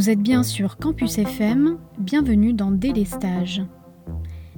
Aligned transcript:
Vous 0.00 0.08
êtes 0.08 0.22
bien 0.22 0.42
sur 0.42 0.78
Campus 0.78 1.18
FM, 1.18 1.76
bienvenue 1.98 2.54
dans 2.54 2.70
Délestage. 2.70 3.62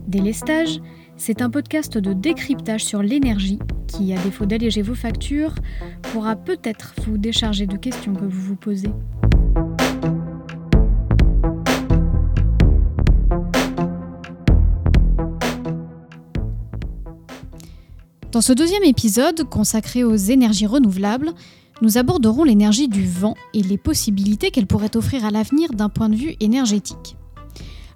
Délestage, 0.06 0.80
c'est 1.16 1.42
un 1.42 1.50
podcast 1.50 1.98
de 1.98 2.12
décryptage 2.12 2.84
sur 2.84 3.02
l'énergie 3.02 3.58
qui, 3.88 4.14
à 4.14 4.22
défaut 4.22 4.46
d'alléger 4.46 4.82
vos 4.82 4.94
factures, 4.94 5.56
pourra 6.12 6.36
peut-être 6.36 6.94
vous 7.04 7.18
décharger 7.18 7.66
de 7.66 7.76
questions 7.76 8.14
que 8.14 8.24
vous 8.24 8.40
vous 8.40 8.54
posez. 8.54 8.92
Dans 18.30 18.40
ce 18.40 18.52
deuxième 18.52 18.84
épisode, 18.84 19.42
consacré 19.48 20.04
aux 20.04 20.14
énergies 20.14 20.66
renouvelables, 20.66 21.32
nous 21.82 21.98
aborderons 21.98 22.44
l'énergie 22.44 22.86
du 22.86 23.04
vent 23.04 23.34
et 23.54 23.62
les 23.62 23.76
possibilités 23.76 24.52
qu'elle 24.52 24.68
pourrait 24.68 24.96
offrir 24.96 25.24
à 25.24 25.30
l'avenir 25.30 25.72
d'un 25.72 25.88
point 25.88 26.08
de 26.08 26.14
vue 26.14 26.36
énergétique. 26.38 27.16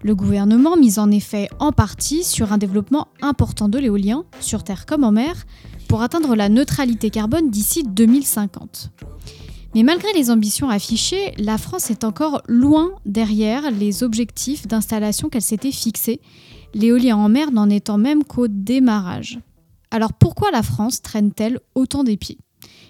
Le 0.03 0.17
gouvernement 0.17 0.77
mise 0.77 0.99
en 0.99 1.11
effet 1.11 1.49
en 1.61 1.71
partie 1.71 2.25
sur 2.25 2.53
un 2.53 2.59
développement 2.59 3.07
important 3.23 3.69
de 3.69 3.79
l'éolien, 3.79 4.25
sur 4.41 4.65
Terre 4.65 4.87
comme 4.87 5.05
en 5.05 5.13
mer, 5.13 5.47
pour 5.89 6.03
atteindre 6.03 6.35
la 6.35 6.49
neutralité 6.49 7.11
carbone 7.11 7.49
d'ici 7.49 7.85
2050. 7.85 8.91
Mais 9.77 9.85
malgré 9.85 10.13
les 10.15 10.33
ambitions 10.33 10.69
affichées, 10.69 11.33
la 11.39 11.57
France 11.57 11.91
est 11.91 12.03
encore 12.03 12.43
loin 12.49 12.91
derrière 13.05 13.71
les 13.71 14.03
objectifs 14.03 14.67
d'installation 14.67 15.29
qu'elle 15.29 15.43
s'était 15.43 15.71
fixés, 15.71 16.21
l'éolien 16.75 17.17
en 17.17 17.29
mer 17.29 17.53
n'en 17.53 17.71
étant 17.71 17.99
même 17.99 18.25
qu'au 18.25 18.49
démarrage. 18.49 19.39
Alors 19.93 20.13
pourquoi 20.13 20.51
la 20.51 20.65
France 20.65 21.03
traîne-t-elle 21.03 21.61
autant 21.77 22.03
des 22.03 22.17
pieds? 22.17 22.39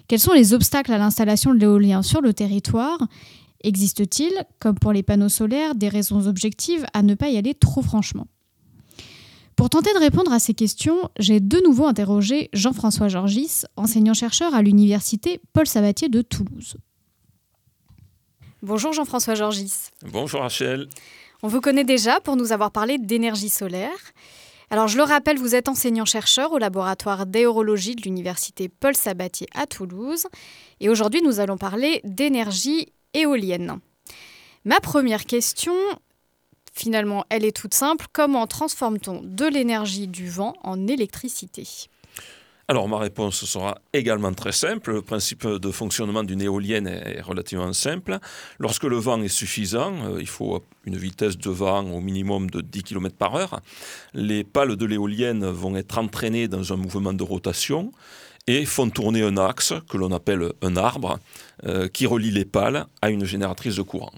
Quels 0.07 0.19
sont 0.19 0.33
les 0.33 0.53
obstacles 0.53 0.93
à 0.93 0.97
l'installation 0.97 1.53
de 1.53 1.59
l'éolien 1.59 2.01
sur 2.01 2.21
le 2.21 2.33
territoire? 2.33 2.97
Existe-t-il, 3.61 4.31
comme 4.59 4.79
pour 4.79 4.93
les 4.93 5.03
panneaux 5.03 5.29
solaires, 5.29 5.75
des 5.75 5.89
raisons 5.89 6.27
objectives 6.27 6.85
à 6.93 7.01
ne 7.03 7.15
pas 7.15 7.29
y 7.29 7.37
aller 7.37 7.53
trop 7.53 7.81
franchement? 7.81 8.27
Pour 9.57 9.69
tenter 9.69 9.91
de 9.93 9.99
répondre 9.99 10.31
à 10.31 10.39
ces 10.39 10.53
questions, 10.53 11.09
j'ai 11.19 11.39
de 11.39 11.59
nouveau 11.65 11.87
interrogé 11.87 12.49
Jean-François 12.53 13.07
Georgis, 13.07 13.63
enseignant-chercheur 13.75 14.53
à 14.53 14.61
l'université 14.61 15.41
Paul 15.51 15.65
Sabatier 15.65 16.09
de 16.09 16.21
Toulouse. 16.21 16.77
Bonjour 18.61 18.93
Jean-François 18.93 19.35
Georgis. 19.35 19.73
Bonjour 20.11 20.41
Rachel. 20.41 20.87
On 21.43 21.47
vous 21.47 21.59
connaît 21.59 21.83
déjà 21.83 22.19
pour 22.19 22.35
nous 22.35 22.51
avoir 22.51 22.71
parlé 22.71 22.97
d'énergie 22.97 23.49
solaire. 23.49 23.97
Alors 24.69 24.89
je 24.89 24.97
le 24.97 25.03
rappelle, 25.03 25.37
vous 25.37 25.55
êtes 25.55 25.69
enseignant-chercheur 25.69 26.51
au 26.51 26.57
laboratoire 26.57 27.25
d'aérologie 27.25 27.95
de 27.95 28.01
l'université 28.01 28.67
Paul 28.67 28.95
Sabatier 28.95 29.47
à 29.55 29.65
Toulouse. 29.65 30.27
Et 30.81 30.89
aujourd'hui, 30.89 31.21
nous 31.21 31.39
allons 31.39 31.57
parler 31.57 32.01
d'énergie 32.03 32.91
éolienne. 33.13 33.79
Ma 34.65 34.81
première 34.81 35.25
question, 35.25 35.73
finalement, 36.73 37.23
elle 37.29 37.45
est 37.45 37.55
toute 37.55 37.73
simple. 37.73 38.07
Comment 38.11 38.45
transforme-t-on 38.45 39.21
de 39.23 39.45
l'énergie 39.45 40.07
du 40.07 40.29
vent 40.29 40.53
en 40.63 40.85
électricité? 40.85 41.65
Alors 42.69 42.89
ma 42.89 42.97
réponse 42.97 43.45
sera 43.45 43.77
également 43.93 44.33
très 44.33 44.51
simple. 44.51 44.91
Le 44.91 45.01
principe 45.01 45.47
de 45.47 45.71
fonctionnement 45.71 46.23
d'une 46.23 46.41
éolienne 46.41 46.87
est 46.87 47.21
relativement 47.21 47.71
simple. 47.71 48.19
Lorsque 48.59 48.83
le 48.83 48.97
vent 48.97 49.21
est 49.21 49.29
suffisant, 49.29 49.93
euh, 50.05 50.17
il 50.19 50.27
faut 50.27 50.61
une 50.85 50.97
vitesse 50.97 51.37
de 51.37 51.49
vent 51.49 51.89
au 51.89 52.01
minimum 52.01 52.49
de 52.49 52.59
10 52.59 52.83
km 52.83 53.15
par 53.15 53.35
heure, 53.35 53.61
les 54.13 54.43
pales 54.43 54.75
de 54.75 54.85
l'éolienne 54.85 55.45
vont 55.45 55.77
être 55.77 55.97
entraînées 55.97 56.49
dans 56.49 56.73
un 56.73 56.75
mouvement 56.75 57.13
de 57.13 57.23
rotation 57.23 57.91
et 58.47 58.65
font 58.65 58.89
tourner 58.89 59.23
un 59.23 59.37
axe 59.37 59.73
que 59.89 59.97
l'on 59.97 60.11
appelle 60.11 60.51
un 60.61 60.75
arbre 60.75 61.19
euh, 61.65 61.87
qui 61.87 62.05
relie 62.05 62.31
les 62.31 62.45
pales 62.45 62.85
à 63.01 63.09
une 63.09 63.23
génératrice 63.23 63.77
de 63.77 63.81
courant. 63.81 64.13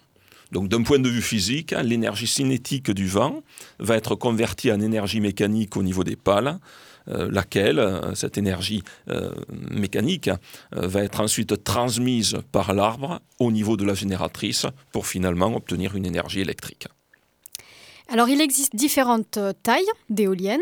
Donc 0.52 0.70
d'un 0.70 0.82
point 0.82 0.98
de 0.98 1.10
vue 1.10 1.22
physique, 1.22 1.76
l'énergie 1.84 2.26
cinétique 2.26 2.90
du 2.90 3.08
vent 3.08 3.44
va 3.78 3.96
être 3.96 4.16
convertie 4.16 4.72
en 4.72 4.80
énergie 4.80 5.22
mécanique 5.22 5.78
au 5.78 5.84
niveau 5.84 6.04
des 6.04 6.16
pales 6.16 6.58
laquelle, 7.10 7.80
euh, 7.80 8.14
cette 8.16 8.38
énergie 8.38 8.84
euh, 9.10 9.32
mécanique, 9.72 10.30
va 10.72 11.04
être 11.04 11.22
ensuite 11.22 11.64
transmise 11.64 12.38
par 12.52 12.74
l'arbre 12.74 13.22
au 13.40 13.52
niveau 13.52 13.78
de 13.78 13.86
la 13.86 13.94
génératrice 13.94 14.66
pour 14.92 15.08
finalement 15.08 15.56
obtenir 15.56 15.96
une 15.96 16.06
énergie 16.06 16.42
électrique. 16.42 16.88
Alors 18.08 18.30
il 18.30 18.42
existe 18.42 18.76
différentes 18.76 19.40
tailles 19.64 19.84
d'éoliennes. 20.10 20.62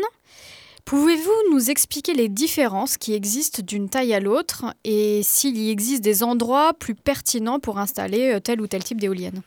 Pouvez-vous 0.84 1.52
nous 1.52 1.70
expliquer 1.70 2.14
les 2.14 2.28
différences 2.28 2.96
qui 2.96 3.12
existent 3.12 3.62
d'une 3.62 3.88
taille 3.88 4.14
à 4.14 4.20
l'autre 4.20 4.74
et 4.84 5.20
s'il 5.22 5.58
y 5.58 5.70
existe 5.70 6.02
des 6.02 6.22
endroits 6.22 6.72
plus 6.74 6.94
pertinents 6.94 7.60
pour 7.60 7.78
installer 7.78 8.38
tel 8.42 8.60
ou 8.60 8.66
tel 8.66 8.84
type 8.84 9.00
d'éolienne 9.00 9.42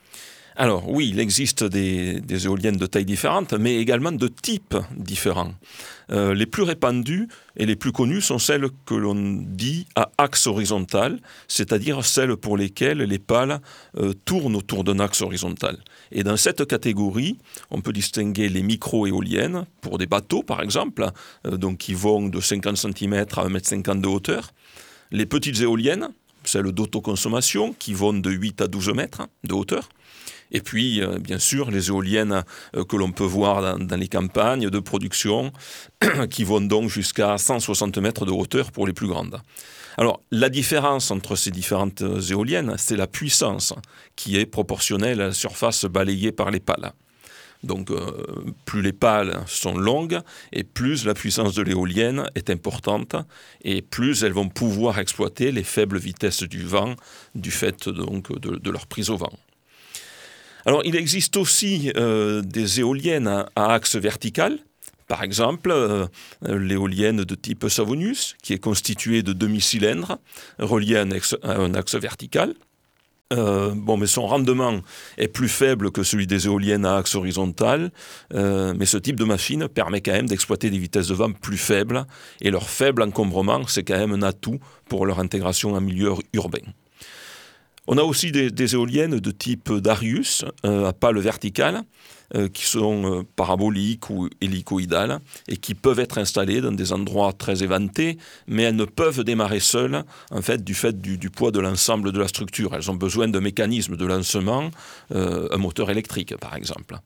alors 0.56 0.89
oui, 0.89 1.09
il 1.09 1.19
existe 1.19 1.63
des, 1.63 2.45
éoliennes 2.45 2.78
de 2.78 2.85
taille 2.85 3.06
différente, 3.06 3.53
mais 3.53 3.78
également 3.78 4.12
de 4.12 4.28
types 4.28 4.75
différents. 4.97 5.53
Euh, 6.12 6.34
les 6.34 6.45
plus 6.45 6.63
répandues 6.63 7.29
et 7.56 7.66
les 7.66 7.78
plus 7.78 7.94
connues 7.94 8.19
sont 8.19 8.38
celles 8.38 8.67
que 8.85 8.94
l'on 8.94 9.16
dit 9.16 9.88
à 9.95 10.11
axe 10.17 10.47
horizontal, 10.47 11.19
c'est-à-dire 11.47 12.03
celles 12.03 12.35
pour 12.35 12.57
lesquelles 12.57 13.00
les 13.00 13.19
pales 13.19 13.61
euh, 13.97 14.13
tournent 14.25 14.57
autour 14.57 14.84
d'un 14.84 15.00
axe 15.00 15.22
horizontal. 15.22 15.78
Et 16.11 16.23
dans 16.23 16.35
cette 16.35 16.66
catégorie, 16.67 17.38
on 17.69 17.79
peut 17.79 17.94
distinguer 17.94 18.50
les 18.50 18.61
micro-éoliennes 18.61 19.66
pour 19.79 19.97
des 19.97 20.06
bateaux, 20.06 20.44
par 20.44 20.61
exemple, 20.61 21.07
euh, 21.47 21.75
qui 21.79 21.94
vont 21.94 22.28
de 22.28 22.41
50 22.41 22.75
cm 22.75 23.13
à 23.13 23.23
1,50 23.23 23.91
m 23.91 24.01
de 24.01 24.07
hauteur. 24.07 24.51
Les 25.11 25.25
petites 25.25 25.61
éoliennes, 25.61 26.09
celles 26.44 26.72
d'autoconsommation, 26.73 27.73
qui 27.73 27.94
vont 27.94 28.13
de 28.13 28.29
8 28.29 28.61
à 28.61 28.67
12 28.67 28.90
mètres 28.90 29.28
de 29.45 29.53
hauteur. 29.53 29.88
Et 30.51 30.62
puis, 30.62 31.01
euh, 31.01 31.17
bien 31.17 31.39
sûr, 31.39 31.72
les 31.72 31.88
éoliennes 31.88 32.44
euh, 32.75 32.84
que 32.84 32.95
l'on 32.95 33.12
peut 33.12 33.23
voir 33.23 33.78
dans, 33.78 33.97
les 33.97 34.07
campagnes 34.07 34.69
de 34.69 34.79
production, 34.79 35.51
qui 36.29 36.44
vont 36.44 36.62
donc 36.62 36.89
jusqu'à 36.89 37.38
160 37.38 37.97
mètres 38.00 38.25
de 38.25 38.31
hauteur 38.31 38.72
pour 38.72 38.85
les 38.85 38.94
plus 38.94 39.07
grandes. 39.07 39.41
Alors, 39.97 40.22
la 40.31 40.50
différence 40.50 41.11
entre 41.11 41.35
ces 41.35 41.51
différentes 41.51 42.01
éoliennes, 42.29 42.75
c'est 42.78 42.95
la 42.95 43.07
puissance 43.07 43.73
qui 44.16 44.38
est 44.38 44.45
proportionnelle 44.45 45.22
à 45.22 45.28
la 45.28 45.34
surface 45.34 45.85
balayée 45.85 46.31
par 46.31 46.51
les 46.51 46.59
pales. 46.59 46.94
Donc, 47.63 47.91
euh, 47.91 48.11
plus 48.66 48.81
les 48.81 48.94
pales 48.94 49.44
sont 49.47 49.78
longues 49.78 50.19
et 50.51 50.63
plus 50.63 51.06
la 51.06 51.13
puissance 51.13 51.53
de 51.53 51.61
l'éolienne 51.61 52.25
est 52.35 52.50
importante 52.50 53.16
et 53.63 53.81
plus 53.81 54.23
elles 54.23 54.34
vont 54.34 54.50
pouvoir 54.50 54.97
exploiter 54.97 55.51
les 55.51 55.63
faibles 55.63 56.00
vitesses 56.00 56.44
du 56.44 56.63
vent 56.63 56.95
du 57.35 57.51
fait 57.51 57.88
donc 57.90 58.31
de 58.40 58.72
leur 58.72 58.88
prise 58.88 59.09
au 59.09 59.17
vent. 59.17 59.34
Alors, 60.66 60.81
il 60.85 60.95
existe 60.95 61.38
aussi 61.38 61.91
euh, 61.97 62.41
des 62.41 62.79
éoliennes 62.79 63.27
à, 63.27 63.49
axe 63.55 63.95
vertical. 63.95 64.59
Par 65.07 65.23
exemple, 65.23 65.72
euh, 65.72 66.07
l'éolienne 66.44 67.23
de 67.23 67.35
type 67.35 67.67
Savonius, 67.67 68.35
qui 68.41 68.53
est 68.53 68.59
constituée 68.59 69.23
de 69.23 69.33
demi-cylindres 69.33 70.19
reliés 70.59 70.97
à 70.97 71.01
un, 71.01 71.73
axe, 71.73 71.95
vertical. 71.95 72.53
Euh, 73.33 73.72
bon, 73.73 73.97
mais 73.97 74.07
son 74.07 74.27
rendement 74.27 74.79
est 75.17 75.27
plus 75.27 75.49
faible 75.49 75.91
que 75.91 76.03
celui 76.03 76.27
des 76.27 76.45
éoliennes 76.45 76.85
à 76.85 76.97
axe 76.97 77.16
horizontal, 77.16 77.91
mais 78.33 78.85
ce 78.85 78.97
type 78.97 79.17
de 79.17 79.25
machine 79.25 79.67
permet 79.67 80.01
quand 80.01 80.13
même 80.13 80.28
d'exploiter 80.28 80.69
des 80.69 80.78
vitesses 80.78 81.07
de 81.07 81.13
vent 81.13 81.31
plus 81.31 81.57
faibles, 81.57 82.05
et 82.39 82.51
leur 82.51 82.69
faible 82.69 83.01
encombrement, 83.01 83.67
c'est 83.67 83.83
quand 83.83 83.97
même 83.97 84.13
un 84.13 84.22
atout 84.22 84.59
pour 84.88 85.05
leur 85.05 85.19
intégration 85.19 85.73
en 85.73 85.81
milieu 85.81 86.13
urbain. 86.33 86.59
On 87.87 87.97
a 87.97 88.03
aussi 88.03 88.31
des, 88.31 88.75
éoliennes 88.75 89.19
de 89.19 89.31
type 89.31 89.73
Darius, 89.73 90.45
euh, 90.65 90.87
à 90.87 90.93
pale 90.93 91.17
verticale, 91.17 91.81
euh, 92.35 92.47
qui 92.47 92.65
sont 92.65 93.19
euh, 93.19 93.23
paraboliques 93.35 94.09
ou 94.11 94.29
hélicoïdales 94.39 95.19
et 95.47 95.57
qui 95.57 95.73
peuvent 95.73 95.99
être 95.99 96.19
installées 96.19 96.61
dans 96.61 96.71
des 96.71 96.93
endroits 96.93 97.33
très 97.33 97.63
éventés, 97.63 98.19
mais 98.47 98.63
elles 98.63 98.75
ne 98.75 98.85
peuvent 98.85 99.23
démarrer 99.23 99.59
seules 99.59 100.03
en 100.29 100.41
fait 100.43 100.63
du 100.63 100.75
fait 100.75 101.01
du, 101.01 101.17
du 101.17 101.31
poids 101.31 101.51
de 101.51 101.59
l'ensemble 101.59 102.11
de 102.11 102.19
la 102.19 102.28
structure. 102.28 102.75
Elles 102.75 102.91
ont 102.91 102.95
besoin 102.95 103.28
d'un 103.28 103.41
mécanisme 103.41 103.97
de 103.97 104.05
lancement, 104.05 104.69
un 105.13 105.57
moteur 105.57 105.89
électrique 105.89 106.37
par 106.37 106.55
exemple. 106.55 106.99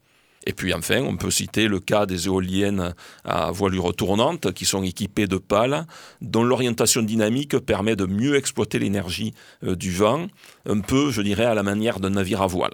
Et 0.45 0.53
puis 0.53 0.73
enfin, 0.73 1.01
on 1.01 1.17
peut 1.17 1.31
citer 1.31 1.67
le 1.67 1.79
cas 1.79 2.05
des 2.05 2.27
éoliennes 2.27 2.93
à 3.23 3.51
voilure 3.51 3.95
tournante 3.95 4.53
qui 4.53 4.65
sont 4.65 4.83
équipées 4.83 5.27
de 5.27 5.37
pales 5.37 5.85
dont 6.21 6.43
l'orientation 6.43 7.01
dynamique 7.01 7.57
permet 7.57 7.95
de 7.95 8.05
mieux 8.05 8.35
exploiter 8.35 8.77
l'énergie 8.77 9.33
euh, 9.63 9.75
du 9.75 9.91
vent, 9.91 10.27
un 10.67 10.79
peu, 10.79 11.11
je 11.11 11.21
dirais, 11.21 11.45
à 11.45 11.55
la 11.55 11.63
manière 11.63 11.99
d'un 11.99 12.11
navire 12.11 12.41
à 12.41 12.47
voile. 12.47 12.73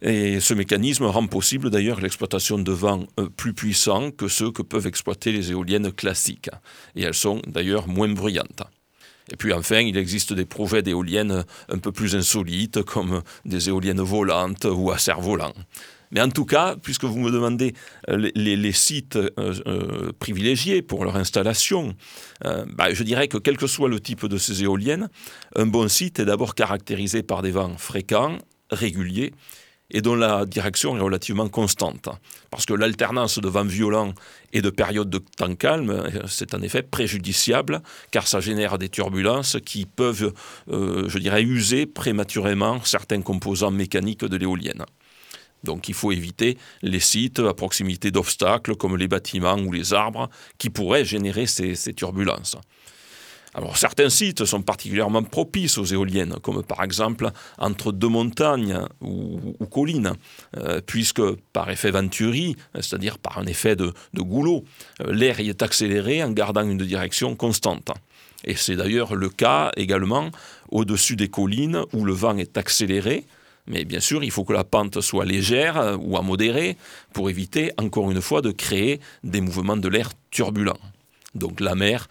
Et 0.00 0.38
ce 0.38 0.54
mécanisme 0.54 1.06
rend 1.06 1.26
possible 1.26 1.70
d'ailleurs 1.70 2.00
l'exploitation 2.00 2.58
de 2.58 2.72
vents 2.72 3.06
euh, 3.18 3.28
plus 3.28 3.52
puissants 3.52 4.10
que 4.10 4.28
ceux 4.28 4.50
que 4.50 4.62
peuvent 4.62 4.86
exploiter 4.86 5.32
les 5.32 5.50
éoliennes 5.50 5.92
classiques. 5.92 6.50
Et 6.94 7.02
elles 7.02 7.14
sont 7.14 7.40
d'ailleurs 7.46 7.88
moins 7.88 8.08
bruyantes. 8.08 8.62
Et 9.30 9.36
puis 9.36 9.52
enfin, 9.52 9.80
il 9.80 9.96
existe 9.96 10.32
des 10.32 10.44
projets 10.44 10.82
d'éoliennes 10.82 11.44
un 11.68 11.78
peu 11.78 11.92
plus 11.92 12.16
insolites, 12.16 12.82
comme 12.82 13.22
des 13.44 13.68
éoliennes 13.68 14.00
volantes 14.00 14.66
ou 14.70 14.90
à 14.90 14.98
cerf-volant. 14.98 15.52
Mais 16.10 16.20
en 16.20 16.28
tout 16.28 16.44
cas, 16.44 16.76
puisque 16.82 17.04
vous 17.04 17.18
me 17.18 17.30
demandez 17.30 17.74
euh, 18.08 18.30
les, 18.34 18.72
sites 18.72 19.16
euh, 19.16 19.30
euh, 19.38 20.12
privilégiés 20.18 20.82
pour 20.82 21.04
leur 21.04 21.16
installation, 21.16 21.94
bah, 22.42 22.92
je 22.92 23.02
dirais 23.02 23.28
que 23.28 23.38
quel 23.38 23.56
que 23.56 23.66
soit 23.66 23.88
le 23.88 24.00
type 24.00 24.26
de 24.26 24.38
ces 24.38 24.62
éoliennes, 24.62 25.08
un 25.56 25.66
bon 25.66 25.88
site 25.88 26.20
est 26.20 26.24
d'abord 26.24 26.54
caractérisé 26.54 27.22
par 27.22 27.42
des 27.42 27.50
vents 27.50 27.76
fréquents, 27.76 28.38
régulier 28.70 29.32
et 29.90 30.02
dont 30.02 30.14
la 30.14 30.44
direction 30.44 30.96
est 30.96 31.00
relativement 31.00 31.48
constante. 31.48 32.10
Parce 32.50 32.66
que 32.66 32.74
l'alternance 32.74 33.38
de 33.38 33.48
vents 33.48 33.64
violents 33.64 34.12
et 34.52 34.60
de 34.60 34.68
périodes 34.68 35.08
de 35.08 35.18
temps 35.18 35.54
calme, 35.54 36.04
c'est 36.28 36.54
en 36.54 36.60
effet 36.60 36.82
préjudiciable, 36.82 37.80
car 38.10 38.28
ça 38.28 38.40
génère 38.40 38.76
des 38.76 38.90
turbulences 38.90 39.56
qui 39.64 39.86
peuvent, 39.86 40.34
je 40.68 41.18
dirais, 41.18 41.42
user 41.42 41.86
prématurément 41.86 42.82
certains 42.84 43.22
composants 43.22 43.70
mécaniques 43.70 44.26
de 44.26 44.36
l'éolienne. 44.36 44.84
Donc 45.64 45.88
il 45.88 45.94
faut 45.94 46.12
éviter 46.12 46.58
les 46.82 47.00
sites 47.00 47.40
à 47.40 47.54
proximité 47.54 48.10
d'obstacles 48.10 48.76
comme 48.76 48.96
les 48.96 49.08
bâtiments 49.08 49.58
ou 49.58 49.72
les 49.72 49.92
arbres 49.92 50.28
qui 50.58 50.70
pourraient 50.70 51.04
générer 51.04 51.46
ces 51.46 51.94
turbulences. 51.94 52.56
Certains 53.74 54.10
sites 54.10 54.44
sont 54.44 54.62
particulièrement 54.62 55.22
propices 55.22 55.78
aux 55.78 55.84
éoliennes, 55.84 56.36
comme 56.42 56.62
par 56.62 56.82
exemple 56.82 57.30
entre 57.58 57.92
deux 57.92 58.08
montagnes 58.08 58.78
ou, 59.00 59.66
collines, 59.70 60.12
euh, 60.56 60.80
puisque 60.84 61.22
par 61.52 61.70
effet 61.70 61.90
Venturi, 61.90 62.56
c'est-à-dire 62.74 63.18
par 63.18 63.38
un 63.38 63.46
effet 63.46 63.76
de, 63.76 63.92
goulot, 64.14 64.64
euh, 65.00 65.12
l'air 65.12 65.40
y 65.40 65.48
est 65.48 65.62
accéléré 65.62 66.22
en 66.22 66.30
gardant 66.30 66.68
une 66.68 66.78
direction 66.78 67.36
constante. 67.36 67.90
Et 68.44 68.54
c'est 68.54 68.76
d'ailleurs 68.76 69.14
le 69.14 69.28
cas 69.28 69.72
également 69.76 70.30
au-dessus 70.70 71.16
des 71.16 71.28
collines 71.28 71.82
où 71.92 72.04
le 72.04 72.12
vent 72.12 72.36
est 72.36 72.56
accéléré, 72.56 73.24
mais 73.68 73.84
bien 73.84 74.00
sûr, 74.00 74.24
il 74.24 74.30
faut 74.30 74.44
que 74.44 74.52
la 74.52 74.64
pente 74.64 75.00
soit 75.00 75.24
légère 75.24 75.76
euh, 75.76 75.96
ou 75.96 76.16
à 76.16 76.22
modérée 76.22 76.76
pour 77.12 77.30
éviter, 77.30 77.72
encore 77.78 78.10
une 78.10 78.22
fois, 78.22 78.42
de 78.42 78.50
créer 78.50 79.00
des 79.24 79.40
mouvements 79.40 79.76
de 79.76 79.88
l'air 79.88 80.10
turbulents. 80.30 80.78
Donc 81.34 81.60
la 81.60 81.74
mer 81.74 82.08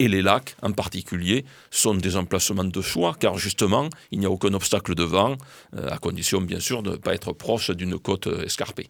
et 0.00 0.08
les 0.08 0.22
lacs 0.22 0.56
en 0.60 0.72
particulier 0.72 1.44
sont 1.70 1.94
des 1.94 2.16
emplacements 2.16 2.64
de 2.64 2.80
choix 2.82 3.16
car 3.18 3.38
justement 3.38 3.88
il 4.10 4.18
n'y 4.18 4.26
a 4.26 4.30
aucun 4.30 4.52
obstacle 4.54 4.96
de 4.96 5.04
vent, 5.04 5.36
euh, 5.76 5.88
à 5.88 5.98
condition 5.98 6.40
bien 6.40 6.58
sûr 6.60 6.82
de 6.82 6.90
ne 6.90 6.96
pas 6.96 7.14
être 7.14 7.32
proche 7.32 7.70
d'une 7.70 7.96
côte 7.98 8.28
escarpée. 8.44 8.88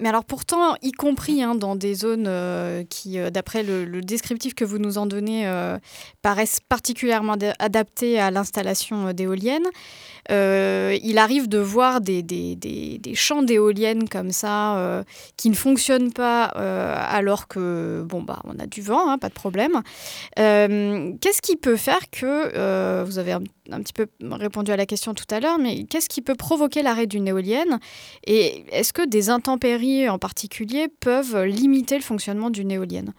Mais 0.00 0.08
alors 0.08 0.24
pourtant, 0.24 0.76
y 0.82 0.92
compris 0.92 1.42
hein, 1.42 1.54
dans 1.54 1.76
des 1.76 1.94
zones 1.94 2.26
euh, 2.26 2.84
qui, 2.88 3.18
euh, 3.18 3.30
d'après 3.30 3.62
le, 3.62 3.86
descriptif 4.00 4.54
que 4.54 4.64
vous 4.64 4.78
nous 4.78 4.98
en 4.98 5.06
donnez, 5.06 5.50
paraissent 6.22 6.60
particulièrement 6.68 7.36
adaptées 7.58 8.20
à 8.20 8.30
l'installation 8.30 9.12
d'éoliennes, 9.12 9.66
euh, 10.30 10.96
il 11.02 11.18
arrive 11.18 11.48
de 11.48 11.58
voir 11.58 12.00
des, 12.00 12.22
des, 12.22 12.56
des, 12.56 13.14
champs 13.14 13.42
d'éoliennes 13.42 14.08
comme 14.08 14.30
ça 14.30 14.76
euh, 14.76 15.02
qui 15.36 15.50
ne 15.50 15.54
fonctionnent 15.54 16.12
pas 16.12 16.52
euh, 16.56 16.94
alors 16.96 17.48
que, 17.48 18.04
bon, 18.06 18.22
bah, 18.22 18.40
on 18.44 18.58
a 18.58 18.66
du 18.66 18.82
vent, 18.82 19.08
hein, 19.08 19.18
pas 19.18 19.28
de 19.28 19.34
problème. 19.34 19.82
qu'est-ce 20.36 21.42
qui 21.42 21.56
peut 21.56 21.76
faire 21.76 22.10
que, 22.10 23.04
vous 23.04 23.18
avez 23.18 23.32
un, 23.32 23.42
un, 23.70 23.80
petit 23.80 23.92
peu 23.92 24.06
répondu 24.30 24.70
à 24.70 24.76
la 24.76 24.86
question 24.86 25.14
tout 25.14 25.26
à 25.30 25.40
l'heure, 25.40 25.58
mais 25.58 25.84
qu'est-ce 25.84 26.08
qui 26.08 26.22
peut 26.22 26.34
provoquer 26.34 26.82
l'arrêt 26.82 27.06
d'une 27.06 27.28
éolienne 27.28 27.78
Et 28.26 28.64
est-ce 28.70 28.92
que 28.92 29.06
des 29.06 29.30
intempéries 29.30 30.08
en 30.08 30.18
particulier 30.18 30.88
peuvent 31.00 31.44
limiter 31.44 31.96
le 31.96 32.02
fonctionnement 32.02 32.50
d'une 32.50 32.70
éolienne? 32.70 33.12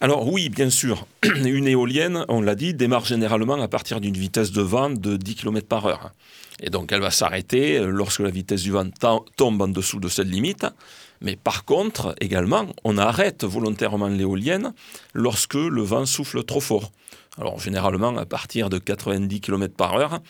Alors 0.00 0.30
oui, 0.30 0.48
bien 0.48 0.70
sûr, 0.70 1.06
une 1.44 1.68
éolienne, 1.68 2.24
on 2.28 2.40
l'a 2.40 2.54
dit, 2.54 2.74
démarre 2.74 3.04
généralement 3.04 3.60
à 3.60 3.68
partir 3.68 4.00
d'une 4.00 4.16
vitesse 4.16 4.52
de 4.52 4.62
vent 4.62 4.90
de 4.90 5.16
10 5.16 5.34
km 5.36 5.66
par 5.66 5.86
heure. 5.86 6.12
Et 6.60 6.70
donc 6.70 6.92
elle 6.92 7.00
va 7.00 7.10
s'arrêter 7.10 7.80
lorsque 7.80 8.20
la 8.20 8.30
vitesse 8.30 8.62
du 8.62 8.70
vent 8.70 8.88
tombe 9.36 9.62
en 9.62 9.68
dessous 9.68 10.00
de 10.00 10.08
cette 10.08 10.28
limite. 10.28 10.66
Mais 11.20 11.36
par 11.36 11.64
contre, 11.64 12.14
également, 12.20 12.66
on 12.84 12.98
arrête 12.98 13.44
volontairement 13.44 14.08
l'éolienne 14.08 14.74
lorsque 15.14 15.54
le 15.54 15.82
vent 15.82 16.06
souffle 16.06 16.44
trop 16.44 16.60
fort. 16.60 16.92
Alors 17.38 17.58
généralement 17.58 18.16
à 18.16 18.26
partir 18.26 18.70
de 18.70 18.78
90 18.78 19.40
km 19.40 19.74
par 19.74 19.94
heure, 19.94 20.20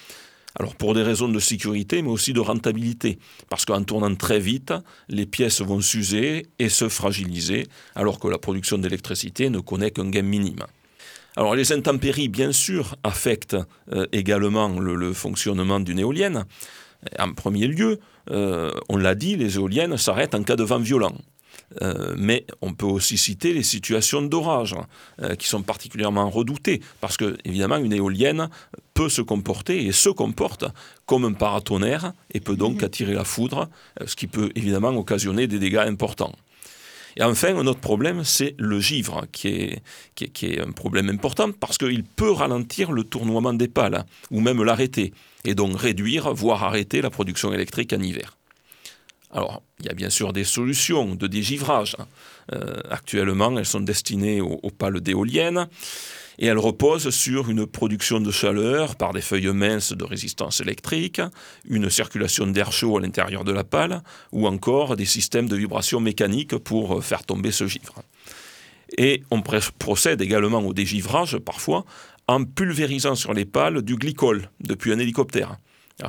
alors 0.58 0.76
pour 0.76 0.94
des 0.94 1.02
raisons 1.02 1.28
de 1.28 1.40
sécurité, 1.40 2.00
mais 2.02 2.10
aussi 2.10 2.32
de 2.32 2.40
rentabilité, 2.40 3.18
parce 3.50 3.64
qu'en 3.64 3.82
tournant 3.82 4.14
très 4.14 4.38
vite, 4.38 4.72
les 5.08 5.26
pièces 5.26 5.60
vont 5.60 5.80
s'user 5.80 6.46
et 6.58 6.68
se 6.68 6.88
fragiliser, 6.88 7.66
alors 7.94 8.20
que 8.20 8.28
la 8.28 8.38
production 8.38 8.78
d'électricité 8.78 9.50
ne 9.50 9.58
connaît 9.58 9.90
qu'un 9.90 10.08
gain 10.08 10.22
minime. 10.22 10.64
Alors 11.36 11.56
les 11.56 11.72
intempéries, 11.72 12.28
bien 12.28 12.52
sûr, 12.52 12.94
affectent 13.02 13.56
euh, 13.92 14.06
également 14.12 14.68
le, 14.68 15.12
fonctionnement 15.12 15.80
d'une 15.80 15.98
éolienne. 15.98 16.44
En 17.18 17.32
premier 17.32 17.66
lieu, 17.66 17.98
euh, 18.30 18.70
on 18.88 18.96
l'a 18.96 19.16
dit, 19.16 19.36
les 19.36 19.56
éoliennes 19.56 19.96
s'arrêtent 19.96 20.36
en 20.36 20.44
cas 20.44 20.56
de 20.56 20.62
vent 20.62 20.78
violent. 20.78 21.14
Euh, 21.82 22.14
mais 22.16 22.46
on 22.60 22.72
peut 22.72 22.86
aussi 22.86 23.18
citer 23.18 23.52
les 23.52 23.62
situations 23.62 24.22
d'orage 24.22 24.74
euh, 25.22 25.34
qui 25.34 25.48
sont 25.48 25.62
particulièrement 25.62 26.28
redoutées 26.30 26.80
parce 27.00 27.16
que 27.16 27.36
évidemment 27.44 27.76
une 27.76 27.92
éolienne 27.92 28.48
peut 28.94 29.08
se 29.08 29.22
comporter 29.22 29.84
et 29.84 29.92
se 29.92 30.08
comporte 30.08 30.64
comme 31.06 31.24
un 31.24 31.32
paratonnerre 31.32 32.12
et 32.32 32.40
peut 32.40 32.56
donc 32.56 32.78
mhm. 32.78 32.84
attirer 32.84 33.14
la 33.14 33.24
foudre, 33.24 33.68
euh, 34.00 34.06
ce 34.06 34.16
qui 34.16 34.26
peut 34.26 34.50
évidemment 34.54 34.90
occasionner 34.90 35.46
des 35.46 35.58
dégâts 35.58 35.84
importants. 35.86 36.32
Et 37.16 37.22
enfin, 37.22 37.56
un 37.56 37.66
autre 37.66 37.80
problème, 37.80 38.24
c'est 38.24 38.54
le 38.58 38.80
givre, 38.80 39.24
qui 39.30 39.48
est, 39.48 39.82
qui 40.14 40.46
est, 40.46 40.60
un 40.60 40.72
problème 40.72 41.08
important 41.08 41.52
parce 41.52 41.78
qu'il 41.78 42.02
peut 42.02 42.32
ralentir 42.32 42.90
le 42.90 43.04
tournoiement 43.04 43.52
des 43.52 43.68
pales, 43.68 44.04
ou 44.32 44.40
même 44.40 44.62
l'arrêter, 44.64 45.12
et 45.44 45.54
donc 45.54 45.78
réduire, 45.78 46.34
voire 46.34 46.64
arrêter 46.64 47.02
la 47.02 47.10
production 47.10 47.52
électrique 47.52 47.92
en 47.92 48.00
hiver. 48.00 48.36
Alors, 49.34 49.62
il 49.80 49.86
y 49.86 49.88
a 49.88 49.94
bien 49.94 50.10
sûr 50.10 50.32
des 50.32 50.44
solutions 50.44 51.16
de 51.16 51.26
dégivrage. 51.26 51.96
Hein. 51.98 52.06
Euh, 52.54 52.80
actuellement, 52.88 53.58
elles 53.58 53.66
sont 53.66 53.80
destinées 53.80 54.40
aux, 54.40 54.70
pales 54.70 55.00
d'éoliennes 55.00 55.66
et 56.38 56.46
elles 56.46 56.58
reposent 56.58 57.10
sur 57.10 57.50
une 57.50 57.66
production 57.66 58.20
de 58.20 58.30
chaleur 58.30 58.94
par 58.94 59.12
des 59.12 59.20
feuilles 59.20 59.52
minces 59.52 59.92
de 59.92 60.04
résistance 60.04 60.60
électrique, 60.60 61.20
une 61.68 61.90
circulation 61.90 62.46
d'air 62.46 62.70
chaud 62.70 62.96
à 62.96 63.00
l'intérieur 63.00 63.44
de 63.44 63.52
la 63.52 63.64
pale 63.64 64.02
ou 64.30 64.46
encore 64.46 64.96
des 64.96 65.04
systèmes 65.04 65.48
de 65.48 65.56
vibration 65.56 66.00
mécanique 66.00 66.56
pour 66.56 67.04
faire 67.04 67.24
tomber 67.24 67.50
ce 67.50 67.66
givre. 67.66 68.02
Et 68.96 69.24
on 69.32 69.42
procède 69.42 70.20
également 70.22 70.60
au 70.60 70.72
dégivrage 70.72 71.38
parfois 71.38 71.84
en 72.28 72.44
pulvérisant 72.44 73.16
sur 73.16 73.34
les 73.34 73.44
pales 73.44 73.82
du 73.82 73.96
glycol 73.96 74.48
depuis 74.60 74.92
un 74.92 74.98
hélicoptère. 74.98 75.56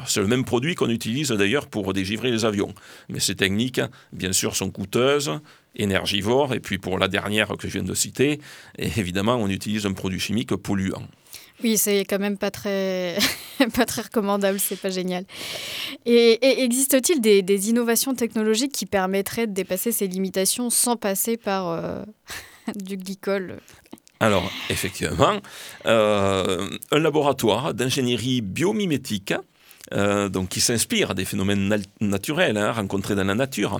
C'est 0.07 0.19
le 0.19 0.27
même 0.27 0.45
produit 0.45 0.75
qu'on 0.75 0.89
utilise 0.89 1.29
d'ailleurs 1.29 1.67
pour 1.67 1.93
dégivrer 1.93 2.31
les 2.31 2.43
avions. 2.43 2.73
Mais 3.07 3.19
ces 3.19 3.35
techniques, 3.35 3.81
bien 4.11 4.33
sûr, 4.33 4.55
sont 4.55 4.71
coûteuses, 4.71 5.31
énergivores, 5.75 6.53
et 6.53 6.59
puis 6.59 6.77
pour 6.77 6.97
la 6.97 7.07
dernière 7.07 7.49
que 7.57 7.67
je 7.67 7.73
viens 7.73 7.83
de 7.83 7.93
citer, 7.93 8.39
évidemment, 8.77 9.35
on 9.35 9.47
utilise 9.47 9.85
un 9.85 9.93
produit 9.93 10.19
chimique 10.19 10.55
polluant. 10.55 11.03
Oui, 11.63 11.77
c'est 11.77 12.03
quand 12.03 12.19
même 12.19 12.37
pas 12.37 12.51
très, 12.51 13.17
pas 13.75 13.85
très 13.85 14.01
recommandable, 14.01 14.59
c'est 14.59 14.79
pas 14.79 14.89
génial. 14.89 15.25
Et, 16.05 16.63
existe-t-il 16.63 17.21
des, 17.21 17.69
innovations 17.69 18.13
technologiques 18.13 18.73
qui 18.73 18.85
permettraient 18.85 19.47
de 19.47 19.53
dépasser 19.53 19.91
ces 19.91 20.07
limitations 20.07 20.69
sans 20.69 20.97
passer 20.97 21.37
par 21.37 21.69
euh, 21.69 22.03
du 22.75 22.97
glycol? 22.97 23.59
Alors, 24.19 24.49
effectivement, 24.69 25.39
euh, 25.85 26.69
un 26.91 26.99
laboratoire 26.99 27.73
d'ingénierie 27.73 28.41
biomimétique 28.41 29.33
euh, 29.93 30.29
donc 30.29 30.49
qui 30.49 30.61
s'inspire 30.61 31.13
des 31.15 31.25
phénomènes 31.25 31.83
naturels 32.01 32.57
hein, 32.57 32.71
rencontrés 32.71 33.15
dans 33.15 33.23
la 33.23 33.35
nature, 33.35 33.79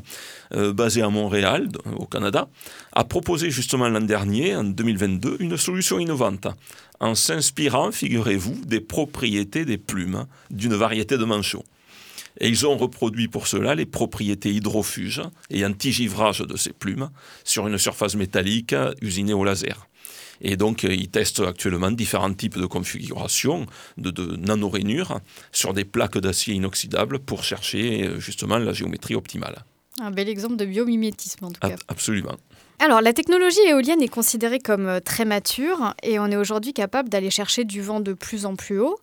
euh, 0.54 0.74
basé 0.74 1.02
à 1.02 1.10
Montréal, 1.10 1.70
au 1.98 2.06
Canada, 2.06 2.48
a 2.94 3.04
proposé 3.04 3.50
justement 3.50 3.90
l'an 3.90 4.02
dernier, 4.02 4.56
en 4.56 4.64
2022, 4.64 5.38
une 5.40 5.58
solution 5.58 6.00
innovante, 6.00 6.48
en 7.00 7.16
s'inspirant, 7.16 7.92
figurez-vous, 7.92 8.66
des 8.66 8.82
propriétés 8.82 9.66
des 9.66 9.78
plumes 9.78 10.26
d'une 10.52 10.76
variété 10.76 11.18
de 11.18 11.26
manchots. 11.26 11.64
Et 12.40 12.50
ils 12.50 12.68
ont 12.68 12.78
reproduit 12.78 13.28
pour 13.28 13.48
cela 13.48 13.76
les 13.76 13.86
propriétés 13.86 14.52
hydrofuges 14.52 15.22
et 15.50 15.66
anti-givrage 15.66 16.42
de 16.42 16.58
ces 16.58 16.74
plumes 16.74 17.10
sur 17.44 17.68
une 17.68 17.78
surface 17.78 18.16
métallique 18.16 18.76
usinée 19.02 19.34
au 19.34 19.44
laser. 19.44 19.88
Et 20.42 20.58
donc, 20.58 20.84
euh, 20.84 20.94
ils 20.94 21.10
testent 21.10 21.42
actuellement 21.42 21.92
différents 21.92 22.34
types 22.34 22.58
de 22.58 22.65
configurations 22.65 23.65
de, 23.98 24.12
de 24.12 24.36
nanorainures 24.36 25.20
sur 25.51 25.74
des 25.74 25.86
plaques 25.86 26.18
d'acier 26.18 26.54
inoxydable 26.54 27.20
pour 27.20 27.44
chercher 27.44 28.06
euh, 28.06 28.20
justement 28.20 28.58
la 28.58 28.74
géométrie 28.74 29.15
optimale. 29.15 29.63
Un 30.01 30.12
bel 30.12 30.27
exemple 30.27 30.58
de 30.58 30.65
biomimétisme 30.65 31.46
en 31.46 31.51
tout 31.51 31.62
cas. 31.62 31.75
absolument. 31.88 32.36
Alors, 32.80 33.01
la 33.01 33.13
technologie 33.13 33.62
éolienne 33.68 34.01
est 34.01 34.10
considérée 34.10 34.60
comme 34.60 34.88
euh, 34.88 35.00
très 35.00 35.24
mature 35.24 35.94
et 36.04 36.20
on 36.20 36.27
est 36.27 36.36
aujourd'hui 36.36 36.74
capable 36.74 37.10
d'aller 37.10 37.30
chercher 37.30 37.63
du 37.63 37.82
vent 37.82 38.01
de 38.01 38.13
plus 38.13 38.46
en 38.46 38.56
plus 38.56 38.80
haut. 38.80 39.00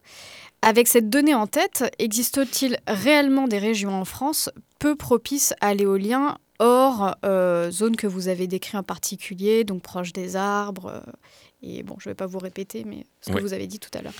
Avec 0.60 0.86
cette 0.86 1.08
donnée 1.08 1.34
en 1.34 1.46
tête, 1.46 1.84
existe-t-il 1.98 2.78
réellement 2.86 3.48
des 3.48 3.58
régions 3.58 3.94
en 3.94 4.04
France 4.04 4.50
peu 4.78 4.94
propices 4.94 5.54
à 5.60 5.74
l'éolien 5.74 6.36
hors 6.58 7.16
euh, 7.24 7.70
zone 7.70 7.96
que 7.96 8.06
vous 8.06 8.28
avez 8.28 8.46
décrit 8.46 8.76
en 8.76 8.82
particulier, 8.82 9.64
donc 9.64 9.82
proche 9.82 10.12
des 10.12 10.36
arbres. 10.36 10.86
Euh, 10.86 11.12
et 11.62 11.82
bon, 11.82 11.96
je 11.98 12.08
ne 12.08 12.10
vais 12.10 12.16
pas 12.16 12.26
vous 12.26 12.38
répéter, 12.38 12.84
mais 12.84 13.04
ce 13.20 13.30
que 13.30 13.40
vous 13.40 13.52
avez 13.52 13.66
dit 13.66 13.78
tout 13.78 13.90
à 13.94 14.02
l'heure. 14.02 14.14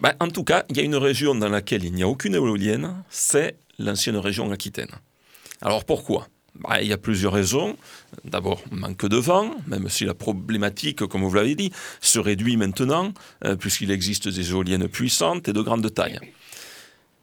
Bah, 0.00 0.14
en 0.18 0.28
tout 0.28 0.44
cas, 0.44 0.64
il 0.70 0.76
y 0.76 0.80
a 0.80 0.82
une 0.82 0.96
région 0.96 1.34
dans 1.34 1.48
laquelle 1.48 1.84
il 1.84 1.92
n'y 1.92 2.02
a 2.02 2.08
aucune 2.08 2.34
éolienne, 2.34 3.02
c'est 3.10 3.58
l'ancienne 3.78 4.16
région 4.16 4.50
Aquitaine. 4.50 4.90
Alors 5.60 5.84
pourquoi? 5.84 6.28
Bah, 6.54 6.80
il 6.80 6.88
y 6.88 6.92
a 6.92 6.98
plusieurs 6.98 7.34
raisons. 7.34 7.76
D'abord, 8.24 8.62
manque 8.70 9.06
de 9.06 9.16
vent, 9.16 9.50
même 9.66 9.90
si 9.90 10.06
la 10.06 10.14
problématique, 10.14 11.04
comme 11.06 11.22
vous 11.22 11.34
l'avez 11.34 11.54
dit, 11.54 11.70
se 12.00 12.18
réduit 12.18 12.56
maintenant, 12.56 13.12
euh, 13.44 13.56
puisqu'il 13.56 13.90
existe 13.90 14.28
des 14.28 14.50
éoliennes 14.50 14.88
puissantes 14.88 15.48
et 15.48 15.52
de 15.52 15.60
grande 15.60 15.92
taille. 15.92 16.18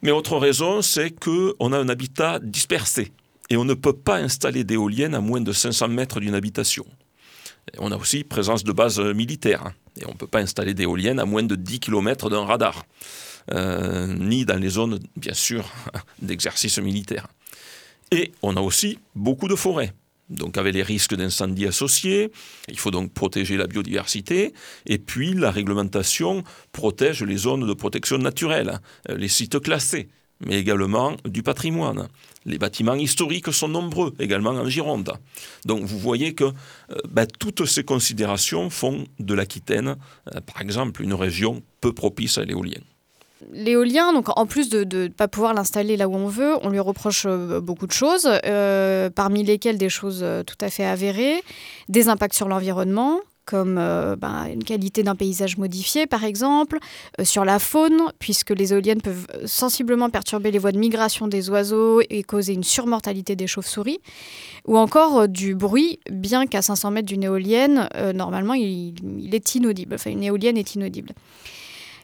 Mais 0.04 0.12
autre 0.12 0.38
raison, 0.38 0.84
c'est 0.84 1.12
qu'on 1.12 1.74
a 1.74 1.78
un 1.80 1.90
habitat 1.90 2.40
dispersé 2.40 3.12
et 3.50 3.58
on 3.58 3.66
ne 3.66 3.74
peut 3.74 3.94
pas 3.94 4.18
installer 4.18 4.64
d'éoliennes 4.64 5.16
à 5.16 5.22
moins 5.22 5.42
de 5.42 5.52
500 5.52 5.88
mètres 5.90 6.20
d'une 6.20 6.36
habitation. 6.36 6.86
on 7.78 7.92
a 7.92 7.98
aussi 7.98 8.24
présence 8.24 8.64
de 8.64 8.72
bases 8.72 9.00
militaires 9.00 9.74
et 10.00 10.06
on 10.06 10.12
ne 10.12 10.18
peut 10.18 10.28
pas 10.28 10.40
installer 10.40 10.74
d'éoliennes 10.74 11.20
à 11.20 11.26
moins 11.26 11.44
de 11.44 11.56
10 11.56 11.80
km 11.80 12.30
d'un 12.30 12.46
radar, 12.46 12.86
euh, 13.52 14.08
ni 14.08 14.46
dans 14.46 14.60
les 14.60 14.70
zones, 14.70 15.00
bien 15.16 15.34
sûr, 15.34 15.70
d'exercice 16.22 16.78
militaire. 16.80 17.28
Et 18.12 18.32
on 18.42 18.56
a 18.58 18.62
aussi 18.62 19.00
beaucoup 19.16 19.48
de 19.48 19.56
forêts 19.56 19.94
donc 20.30 20.58
avec 20.58 20.74
les 20.74 20.84
risques 20.84 21.16
d'incendie 21.16 21.66
associés. 21.66 22.32
Il 22.68 22.80
faut 22.80 22.92
donc 22.92 23.14
protéger 23.14 23.58
la 23.58 23.68
biodiversité. 23.68 24.54
Et 24.86 24.98
puis 24.98 25.34
la 25.34 25.52
réglementation 25.52 26.44
protège 26.72 27.24
les 27.24 27.38
zones 27.38 27.68
de 27.68 27.74
protection 27.74 28.18
naturelle, 28.18 28.80
euh, 29.10 29.18
les 29.18 29.28
sites 29.28 29.60
classés, 29.60 30.10
mais 30.46 30.60
également 30.60 31.16
du 31.26 31.44
patrimoine. 31.44 32.08
Les 32.46 32.58
bâtiments 32.58 32.96
historiques 32.96 33.52
sont 33.54 33.68
nombreux 33.68 34.14
également 34.20 34.52
en 34.52 34.68
Gironde. 34.68 35.14
Donc 35.66 35.84
vous 35.84 35.98
voyez 35.98 36.34
que 36.34 36.46
euh, 36.46 36.52
ben, 37.10 37.26
toutes 37.40 37.66
ces 37.66 37.84
considérations 37.84 38.70
font 38.70 39.06
de 39.20 39.34
l'Aquitaine, 39.34 39.96
euh, 40.34 40.42
par 40.42 40.62
exemple, 40.62 41.02
une 41.02 41.14
région 41.14 41.62
peu 41.82 41.94
propice 41.94 42.38
à 42.38 42.44
l'éolien 42.44 42.82
l'éolien, 43.52 44.14
donc 44.14 44.30
en 44.38 44.46
plus 44.46 44.70
de 44.70 44.86
ne 44.86 45.10
pas 45.10 45.28
pouvoir 45.28 45.54
l'installer 45.54 45.98
là 45.98 46.08
où 46.08 46.16
on 46.16 46.28
veut, 46.28 46.54
on 46.62 46.70
lui 46.70 46.80
reproche 46.80 47.26
euh, 47.28 47.60
beaucoup 47.60 47.88
de 47.88 47.92
choses, 47.92 48.26
parmi 49.16 49.44
lesquelles 49.44 49.78
des 49.78 49.90
choses 49.90 50.26
tout 50.48 50.56
à 50.62 50.70
fait 50.70 50.86
avérées, 50.86 51.44
des 51.90 52.08
impacts 52.08 52.36
sur 52.36 52.48
l'environnement, 52.48 53.20
comme 53.46 53.76
ben, 53.76 54.48
une 54.52 54.64
qualité 54.64 55.04
d'un 55.04 55.16
paysage 55.16 55.58
modifié 55.58 56.08
par 56.08 56.24
exemple, 56.24 56.80
sur 57.24 57.46
la 57.46 57.60
faune, 57.60 58.02
puisque 58.20 58.52
les 58.52 58.74
éoliennes 58.74 59.02
peuvent 59.02 59.28
sensiblement 59.46 60.10
perturber 60.10 60.52
les 60.52 60.60
voies 60.60 60.72
de 60.72 60.80
migration 60.80 61.28
des 61.28 61.50
oiseaux 61.50 62.02
et 62.10 62.24
causer 62.24 62.54
une 62.54 62.64
surmortalité 62.64 63.36
des 63.36 63.48
chauves-souris, 63.48 64.00
ou 64.66 64.78
encore 64.78 65.28
du 65.28 65.56
bruit, 65.56 66.00
bien 66.10 66.48
qu'à 66.48 66.62
500 66.62 66.92
mètres 66.92 67.08
d'une 67.08 67.24
éolienne, 67.24 67.90
normalement 68.14 68.54
il, 68.54 68.96
il, 69.20 69.36
est 69.36 69.56
inaudible, 69.56 69.96
enfin 69.96 70.12
une 70.12 70.24
éolienne 70.24 70.58
est 70.58 70.76
inaudible. 70.76 71.14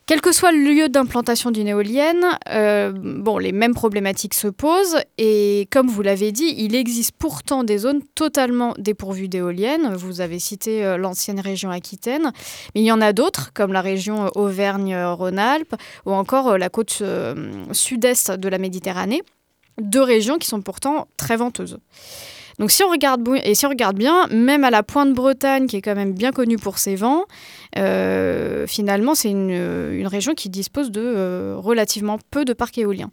Quel 0.10 0.22
que 0.22 0.32
soit 0.32 0.52
le 0.52 0.58
lieu 0.58 0.90
d'implantation 0.90 1.52
d'une 1.52 1.68
éolienne, 1.68 2.26
euh, 2.50 2.92
bon, 2.92 3.38
les 3.38 3.52
mêmes 3.52 3.76
problématiques 3.76 4.34
se 4.34 4.48
posent 4.48 4.98
et 5.20 5.68
comme 5.72 5.88
vous 5.88 6.02
l'avez 6.02 6.32
dit, 6.32 6.52
il 6.58 6.74
existe 6.74 7.12
pourtant 7.12 7.64
des 7.64 7.78
zones 7.78 8.02
totalement 8.16 8.74
dépourvues 8.80 9.28
d'éoliennes. 9.28 9.94
Vous 9.94 10.20
avez 10.20 10.40
cité 10.40 10.84
euh, 10.84 10.98
l'ancienne 10.98 11.40
région 11.40 11.70
Aquitaine, 11.70 12.32
mais 12.74 12.82
il 12.82 12.86
y 12.86 12.92
en 12.92 13.02
a 13.02 13.14
d'autres 13.14 13.54
comme 13.54 13.72
la 13.72 13.82
région 13.82 14.32
Auvergne-Rhône-Alpes 14.34 15.76
ou 16.08 16.14
encore 16.14 16.48
euh, 16.48 16.58
la 16.58 16.70
côte 16.70 17.04
sud-est 17.72 18.32
de 18.32 18.50
la 18.50 18.58
Méditerranée. 18.58 19.22
Deux 19.80 20.02
régions 20.02 20.40
qui 20.40 20.48
sont 20.48 20.64
pourtant 20.64 21.08
très 21.18 21.38
venteuses. 21.38 21.78
Donc 22.60 22.72
si 22.72 22.84
on 22.84 22.90
regarde 22.90 23.28
regarde 23.28 23.98
bien, 23.98 24.28
même 24.28 24.66
à 24.66 24.70
la 24.70 24.84
pointe 24.84 25.14
Bretagne, 25.14 25.66
qui 25.66 25.78
est 25.78 25.82
quand 25.82 25.96
même 25.96 26.14
bien 26.14 26.32
connue 26.32 26.58
pour 26.58 26.78
ses 26.78 26.96
vents, 26.96 27.24
euh, 27.78 28.68
finalement 28.68 29.16
c'est 29.16 29.32
une, 29.32 30.06
région 30.06 30.34
qui 30.34 30.50
dispose 30.50 30.92
de 30.92 31.02
euh, 31.02 31.56
relativement 31.58 32.20
peu 32.32 32.44
de 32.44 32.54
parcs 32.54 32.78
éoliens. 32.78 33.12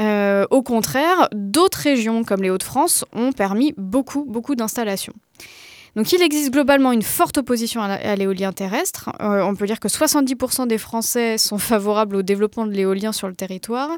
Euh, 0.00 0.46
au 0.50 0.62
contraire, 0.62 1.28
d'autres 1.32 1.78
régions 1.78 2.24
comme 2.24 2.42
les 2.42 2.50
Hauts-de-France 2.50 3.04
ont 3.12 3.32
permis 3.32 3.74
beaucoup, 3.76 4.24
beaucoup 4.24 4.54
d'installations. 4.54 5.14
Donc 5.96 6.12
il 6.12 6.22
existe 6.22 6.50
globalement 6.50 6.90
une 6.92 7.02
forte 7.02 7.38
opposition 7.38 7.80
à 7.82 8.16
l'éolien 8.16 8.52
terrestre. 8.52 9.10
Euh, 9.20 9.42
on 9.42 9.54
peut 9.54 9.66
dire 9.66 9.78
que 9.78 9.88
70% 9.88 10.66
des 10.66 10.78
Français 10.78 11.38
sont 11.38 11.58
favorables 11.58 12.16
au 12.16 12.22
développement 12.22 12.66
de 12.66 12.72
l'éolien 12.72 13.12
sur 13.12 13.28
le 13.28 13.34
territoire. 13.34 13.90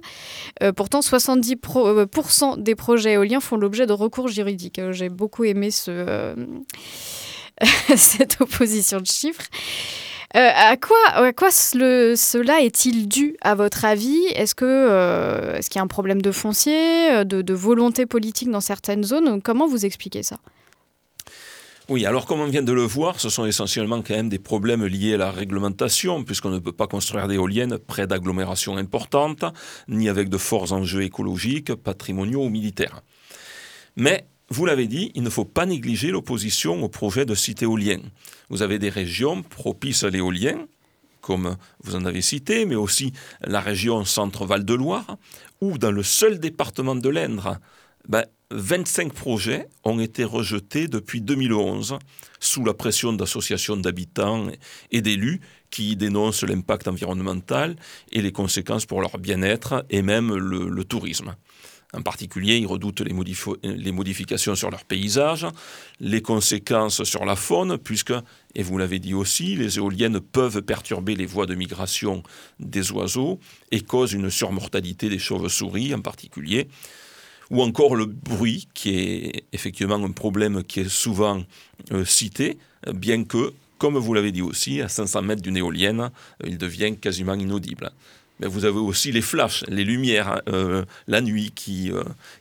Euh, 0.63 0.73
pourtant, 0.73 1.01
70% 1.01 2.63
des 2.63 2.75
projets 2.75 3.13
éoliens 3.13 3.41
font 3.41 3.57
l'objet 3.57 3.87
de 3.87 3.95
recours 3.95 4.29
juridiques. 4.29 4.79
Euh, 4.79 4.93
j'ai 4.93 5.09
beaucoup 5.09 5.45
aimé 5.45 5.71
ce, 5.71 6.35
cette 7.97 8.41
opposition 8.41 9.01
de 9.01 9.07
chiffres. 9.07 9.47
à 10.35 10.77
quoi, 10.77 11.51
cela 11.51 12.61
est-il 12.61 13.09
dû, 13.09 13.37
à 13.41 13.55
votre 13.55 13.87
avis? 13.87 14.23
Est-ce 14.35 14.55
qu'il 14.55 15.77
y 15.77 15.79
a 15.79 15.83
un 15.83 15.87
problème 15.87 16.21
de 16.21 16.31
foncier, 16.31 17.25
de, 17.25 17.55
volonté 17.55 18.05
politique 18.05 18.51
dans 18.51 18.61
certaines 18.61 19.05
zones? 19.05 19.41
Comment 19.41 19.67
vous 19.67 19.87
expliquez 19.87 20.23
ça? 20.23 20.37
Oui, 21.89 22.05
alors 22.05 22.27
comme 22.27 22.41
on 22.41 22.49
vient 22.49 22.65
de 22.65 22.73
le 22.73 22.83
voir, 22.83 23.21
ce 23.21 23.29
sont 23.29 23.47
essentiellement 23.47 24.03
quand 24.03 24.15
même 24.15 24.29
des 24.29 24.41
problèmes 24.41 24.85
liés 24.85 25.15
à 25.15 25.19
la 25.19 25.31
réglementation, 25.31 26.25
puisqu'on 26.25 26.51
ne 26.51 26.59
peut 26.59 26.73
pas 26.73 26.89
construire 26.89 27.29
d'éoliennes 27.29 27.79
près 27.79 28.09
d'agglomérations 28.09 28.77
importantes, 28.77 29.45
ni 29.87 30.09
avec 30.09 30.29
de 30.29 30.37
forts 30.37 30.73
enjeux 30.73 31.03
écologiques, 31.03 31.75
patrimoniaux 31.75 32.45
ou 32.45 32.49
militaires. 32.49 33.03
Mais, 33.95 34.27
vous 34.49 34.67
l'avez 34.67 34.89
dit, 34.89 35.13
il 35.15 35.23
ne 35.23 35.31
faut 35.31 35.45
pas 35.45 35.65
négliger 35.65 36.11
l'opposition 36.11 36.83
au 36.83 36.89
projet 36.89 37.25
de 37.25 37.37
site 37.37 37.63
éolien. 37.63 38.01
Vous 38.49 38.63
avez 38.63 38.81
des 38.81 38.91
régions 38.91 39.43
propices 39.43 40.03
à 40.03 40.11
l'éolien, 40.11 40.67
comme 41.21 41.57
vous 41.83 41.95
en 41.95 42.05
avez 42.05 42.21
cité, 42.21 42.67
mais 42.67 42.75
aussi 42.75 43.13
la 43.43 43.61
région 43.61 44.05
Centre-Val 44.05 44.65
de 44.65 44.75
Loire, 44.75 45.19
ou 45.61 45.79
dans 45.79 45.93
le 45.93 46.03
seul 46.03 46.41
département 46.41 46.97
de 46.97 47.09
l'Indre, 47.09 47.59
ben, 48.09 48.25
25 48.53 49.13
projets 49.13 49.69
ont 49.83 49.99
été 49.99 50.23
rejetés 50.23 50.87
depuis 50.87 51.21
2011 51.21 51.99
sous 52.39 52.65
la 52.65 52.75
pression 52.75 53.13
d'associations 53.13 53.77
d'habitants 53.77 54.47
et 54.93 55.01
d'élus 55.01 55.41
qui 55.71 55.97
dénoncent 55.97 56.45
l'impact 56.45 56.87
environnemental 56.87 57.75
et 58.13 58.23
les 58.23 58.31
conséquences 58.31 58.87
pour 58.87 59.01
leur 59.01 59.19
bien-être 59.19 59.85
et 59.91 60.01
même 60.01 60.33
le, 60.33 60.85
tourisme. 60.85 61.35
En 61.93 62.03
particulier, 62.03 62.59
ils 62.59 62.67
redoutent 62.67 63.01
les, 63.01 63.15
les, 63.65 63.93
modifications 63.93 64.55
sur 64.55 64.71
leur 64.71 64.85
paysage, 64.85 65.47
les 65.99 66.23
conséquences 66.23 67.03
sur 67.03 67.25
la 67.25 67.37
faune, 67.37 67.79
puisque, 67.79 68.13
et 68.55 68.63
vous 68.63 68.79
l'avez 68.79 68.99
dit 68.99 69.15
aussi, 69.15 69.57
les 69.57 69.79
éoliennes 69.79 70.21
peuvent 70.21 70.63
perturber 70.63 71.17
les 71.17 71.27
voies 71.27 71.47
de 71.47 71.55
migration 71.55 72.23
des 72.61 72.93
oiseaux 72.93 73.41
et 73.73 73.81
causent 73.81 74.13
une 74.13 74.31
surmortalité 74.31 75.09
des 75.09 75.19
chauves-souris 75.19 75.95
en 75.95 76.01
particulier 76.01 76.69
ou 77.51 77.63
encore 77.63 77.97
le 77.97 78.07
bruit, 78.07 78.69
qui 78.75 78.97
est 78.97 79.45
effectivement 79.53 79.97
un 79.97 80.11
problème 80.11 80.65
qui 80.65 80.81
est 80.81 80.89
souvent 80.89 81.43
euh, 81.93 82.05
cité, 82.05 82.59
bien 82.93 83.25
que, 83.25 83.53
comme 83.79 83.97
vous 83.97 84.15
l'avez 84.15 84.33
dit 84.33 84.43
aussi, 84.43 84.81
à 84.81 84.89
500 84.89 85.23
mètres 85.23 85.43
d'une 85.43 85.57
éolienne, 85.57 86.01
euh, 86.01 86.47
il 86.47 86.59
devient 86.59 86.97
quasiment 86.97 87.35
inaudible. 87.35 87.91
Mais 88.41 88.47
vous 88.47 88.65
avez 88.65 88.79
aussi 88.79 89.13
les 89.13 89.23
flashs, 89.23 89.65
les 89.69 89.85
lumières, 89.85 90.43
euh, 90.49 90.85
la 91.07 91.21
nuit 91.21 91.53
qui, 91.55 91.91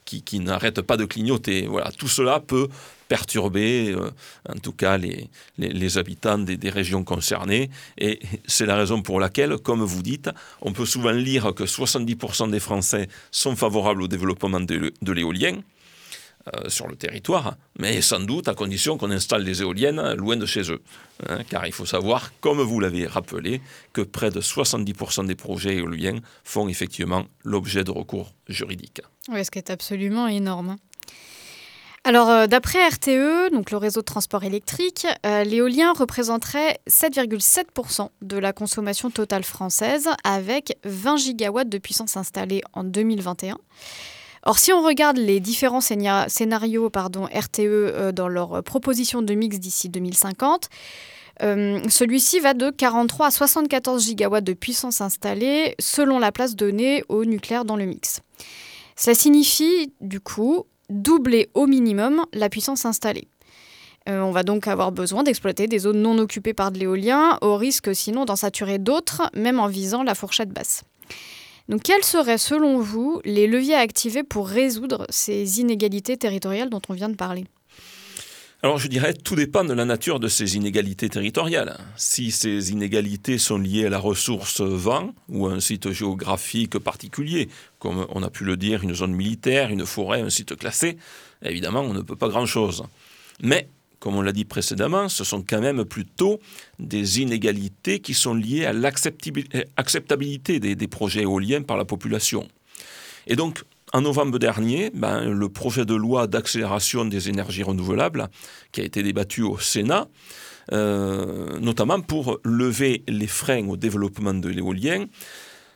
qui, 0.04 0.22
qui 0.22 0.40
n'arrêtent 0.40 0.82
pas 0.82 0.96
de 0.96 1.04
clignoter. 1.04 1.66
Voilà, 1.66 1.90
tout 1.92 2.08
cela 2.08 2.40
peut 2.40 2.68
perturber, 3.08 3.92
euh, 3.92 4.10
en 4.48 4.58
tout 4.58 4.72
cas, 4.72 4.96
les, 4.98 5.28
les, 5.58 5.98
habitants 5.98 6.38
des, 6.38 6.70
régions 6.70 7.04
concernées. 7.04 7.70
Et 7.98 8.20
c'est 8.46 8.66
la 8.66 8.76
raison 8.76 9.02
pour 9.02 9.20
laquelle, 9.20 9.58
comme 9.58 9.82
vous 9.82 10.02
dites, 10.02 10.30
on 10.60 10.72
peut 10.72 10.86
souvent 10.86 11.12
lire 11.12 11.54
que 11.54 11.64
70% 11.64 12.50
des 12.50 12.60
Français 12.60 13.08
sont 13.30 13.56
favorables 13.56 14.02
au 14.02 14.08
développement 14.08 14.60
de, 14.60 15.12
l'éolien. 15.12 15.58
Euh, 16.54 16.68
sur 16.68 16.86
le 16.86 16.94
territoire, 16.94 17.56
mais 17.76 18.00
sans 18.00 18.20
doute 18.20 18.46
à 18.46 18.54
condition 18.54 18.96
qu'on 18.98 19.10
installe 19.10 19.44
des 19.44 19.62
éoliennes 19.62 20.12
loin 20.12 20.36
de 20.36 20.46
chez 20.46 20.70
eux. 20.70 20.80
Hein, 21.28 21.40
car 21.50 21.66
il 21.66 21.72
faut 21.72 21.86
savoir, 21.86 22.30
comme 22.40 22.60
vous 22.60 22.78
l'avez 22.78 23.04
rappelé, 23.04 23.60
que 23.92 24.00
près 24.00 24.30
de 24.30 24.40
70% 24.40 25.26
des 25.26 25.34
projets 25.34 25.78
éoliens 25.78 26.20
font 26.44 26.68
effectivement 26.68 27.24
l'objet 27.42 27.82
de 27.82 27.90
recours 27.90 28.32
juridiques. 28.46 29.00
Oui, 29.28 29.44
ce 29.44 29.50
qui 29.50 29.58
est 29.58 29.70
absolument 29.70 30.28
énorme. 30.28 30.76
Alors, 32.04 32.30
euh, 32.30 32.46
d'après 32.46 32.78
RTE, 32.86 33.50
donc 33.52 33.72
le 33.72 33.78
réseau 33.78 33.98
de 33.98 34.04
transport 34.04 34.44
électrique, 34.44 35.04
euh, 35.26 35.42
l'éolien 35.42 35.94
représenterait 35.94 36.78
7,7% 36.88 38.10
de 38.22 38.38
la 38.38 38.52
consommation 38.52 39.10
totale 39.10 39.42
française, 39.42 40.08
avec 40.22 40.78
20 40.84 41.16
gigawatts 41.16 41.68
de 41.68 41.78
puissance 41.78 42.16
installée 42.16 42.62
en 42.72 42.84
2021. 42.84 43.58
Or, 44.46 44.58
si 44.58 44.72
on 44.72 44.80
regarde 44.80 45.18
les 45.18 45.40
différents 45.40 45.80
scénarios 45.80 46.88
RTE 46.88 47.60
euh, 47.60 48.12
dans 48.12 48.28
leur 48.28 48.62
proposition 48.62 49.20
de 49.20 49.34
mix 49.34 49.58
d'ici 49.58 49.88
2050, 49.88 50.68
celui-ci 51.38 52.40
va 52.40 52.54
de 52.54 52.70
43 52.70 53.26
à 53.26 53.30
74 53.30 54.06
gigawatts 54.06 54.44
de 54.44 54.54
puissance 54.54 55.02
installée 55.02 55.74
selon 55.78 56.18
la 56.18 56.32
place 56.32 56.56
donnée 56.56 57.04
au 57.10 57.26
nucléaire 57.26 57.66
dans 57.66 57.76
le 57.76 57.84
mix. 57.84 58.20
Cela 58.96 59.14
signifie, 59.14 59.92
du 60.00 60.20
coup, 60.20 60.64
doubler 60.88 61.50
au 61.52 61.66
minimum 61.66 62.24
la 62.32 62.48
puissance 62.48 62.86
installée. 62.86 63.28
Euh, 64.08 64.20
on 64.20 64.30
va 64.30 64.42
donc 64.42 64.68
avoir 64.68 64.92
besoin 64.92 65.22
d'exploiter 65.22 65.66
des 65.66 65.80
zones 65.80 66.00
non 66.00 66.18
occupées 66.18 66.54
par 66.54 66.70
de 66.70 66.78
l'éolien, 66.78 67.38
au 67.42 67.56
risque 67.56 67.94
sinon 67.94 68.24
d'en 68.24 68.36
saturer 68.36 68.78
d'autres, 68.78 69.28
même 69.34 69.58
en 69.58 69.66
visant 69.66 70.02
la 70.02 70.14
fourchette 70.14 70.50
basse. 70.50 70.84
Donc 71.68 71.82
quels 71.82 72.04
seraient 72.04 72.38
selon 72.38 72.78
vous 72.78 73.20
les 73.24 73.46
leviers 73.46 73.74
à 73.74 73.80
activer 73.80 74.22
pour 74.22 74.48
résoudre 74.48 75.06
ces 75.10 75.60
inégalités 75.60 76.16
territoriales 76.16 76.70
dont 76.70 76.82
on 76.88 76.94
vient 76.94 77.08
de 77.08 77.16
parler? 77.16 77.44
Alors 78.62 78.78
je 78.78 78.88
dirais, 78.88 79.12
tout 79.12 79.36
dépend 79.36 79.64
de 79.64 79.74
la 79.74 79.84
nature 79.84 80.18
de 80.18 80.28
ces 80.28 80.56
inégalités 80.56 81.08
territoriales. 81.08 81.78
Si 81.96 82.30
ces 82.30 82.72
inégalités 82.72 83.38
sont 83.38 83.58
liées 83.58 83.86
à 83.86 83.90
la 83.90 83.98
ressource 83.98 84.60
vent 84.60 85.12
ou 85.28 85.46
à 85.46 85.52
un 85.52 85.60
site 85.60 85.92
géographique 85.92 86.78
particulier, 86.78 87.48
comme 87.78 88.06
on 88.10 88.22
a 88.22 88.30
pu 88.30 88.44
le 88.44 88.56
dire, 88.56 88.82
une 88.82 88.94
zone 88.94 89.12
militaire, 89.12 89.70
une 89.70 89.84
forêt, 89.84 90.22
un 90.22 90.30
site 90.30 90.56
classé, 90.56 90.96
évidemment, 91.42 91.80
on 91.80 91.92
ne 91.92 92.00
peut 92.00 92.16
pas 92.16 92.28
grand-chose. 92.28 92.84
Mais, 93.42 93.68
comme 94.06 94.18
on 94.18 94.22
l'a 94.22 94.30
dit 94.30 94.44
précédemment, 94.44 95.08
ce 95.08 95.24
sont 95.24 95.42
quand 95.42 95.60
même 95.60 95.84
plutôt 95.84 96.38
des 96.78 97.22
inégalités 97.22 97.98
qui 97.98 98.14
sont 98.14 98.34
liées 98.34 98.64
à 98.64 98.72
l'acceptabilité 98.72 100.60
des, 100.60 100.86
projets 100.86 101.22
éoliens 101.22 101.62
par 101.62 101.76
la 101.76 101.84
population. 101.84 102.46
Et 103.26 103.34
donc, 103.34 103.64
en 103.92 104.02
novembre 104.02 104.38
dernier, 104.38 104.92
ben, 104.94 105.28
le 105.28 105.48
projet 105.48 105.84
de 105.84 105.96
loi 105.96 106.28
d'accélération 106.28 107.04
des 107.04 107.30
énergies 107.30 107.64
renouvelables, 107.64 108.28
qui 108.70 108.80
a 108.80 108.84
été 108.84 109.02
débattu 109.02 109.42
au 109.42 109.58
Sénat, 109.58 110.06
euh, 110.70 111.58
notamment 111.58 112.00
pour 112.00 112.38
lever 112.44 113.02
les 113.08 113.26
freins 113.26 113.66
au 113.66 113.76
développement 113.76 114.34
de 114.34 114.48
l'éolien, 114.48 115.06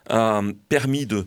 a 0.08 0.40
permis 0.68 1.04
de, 1.04 1.26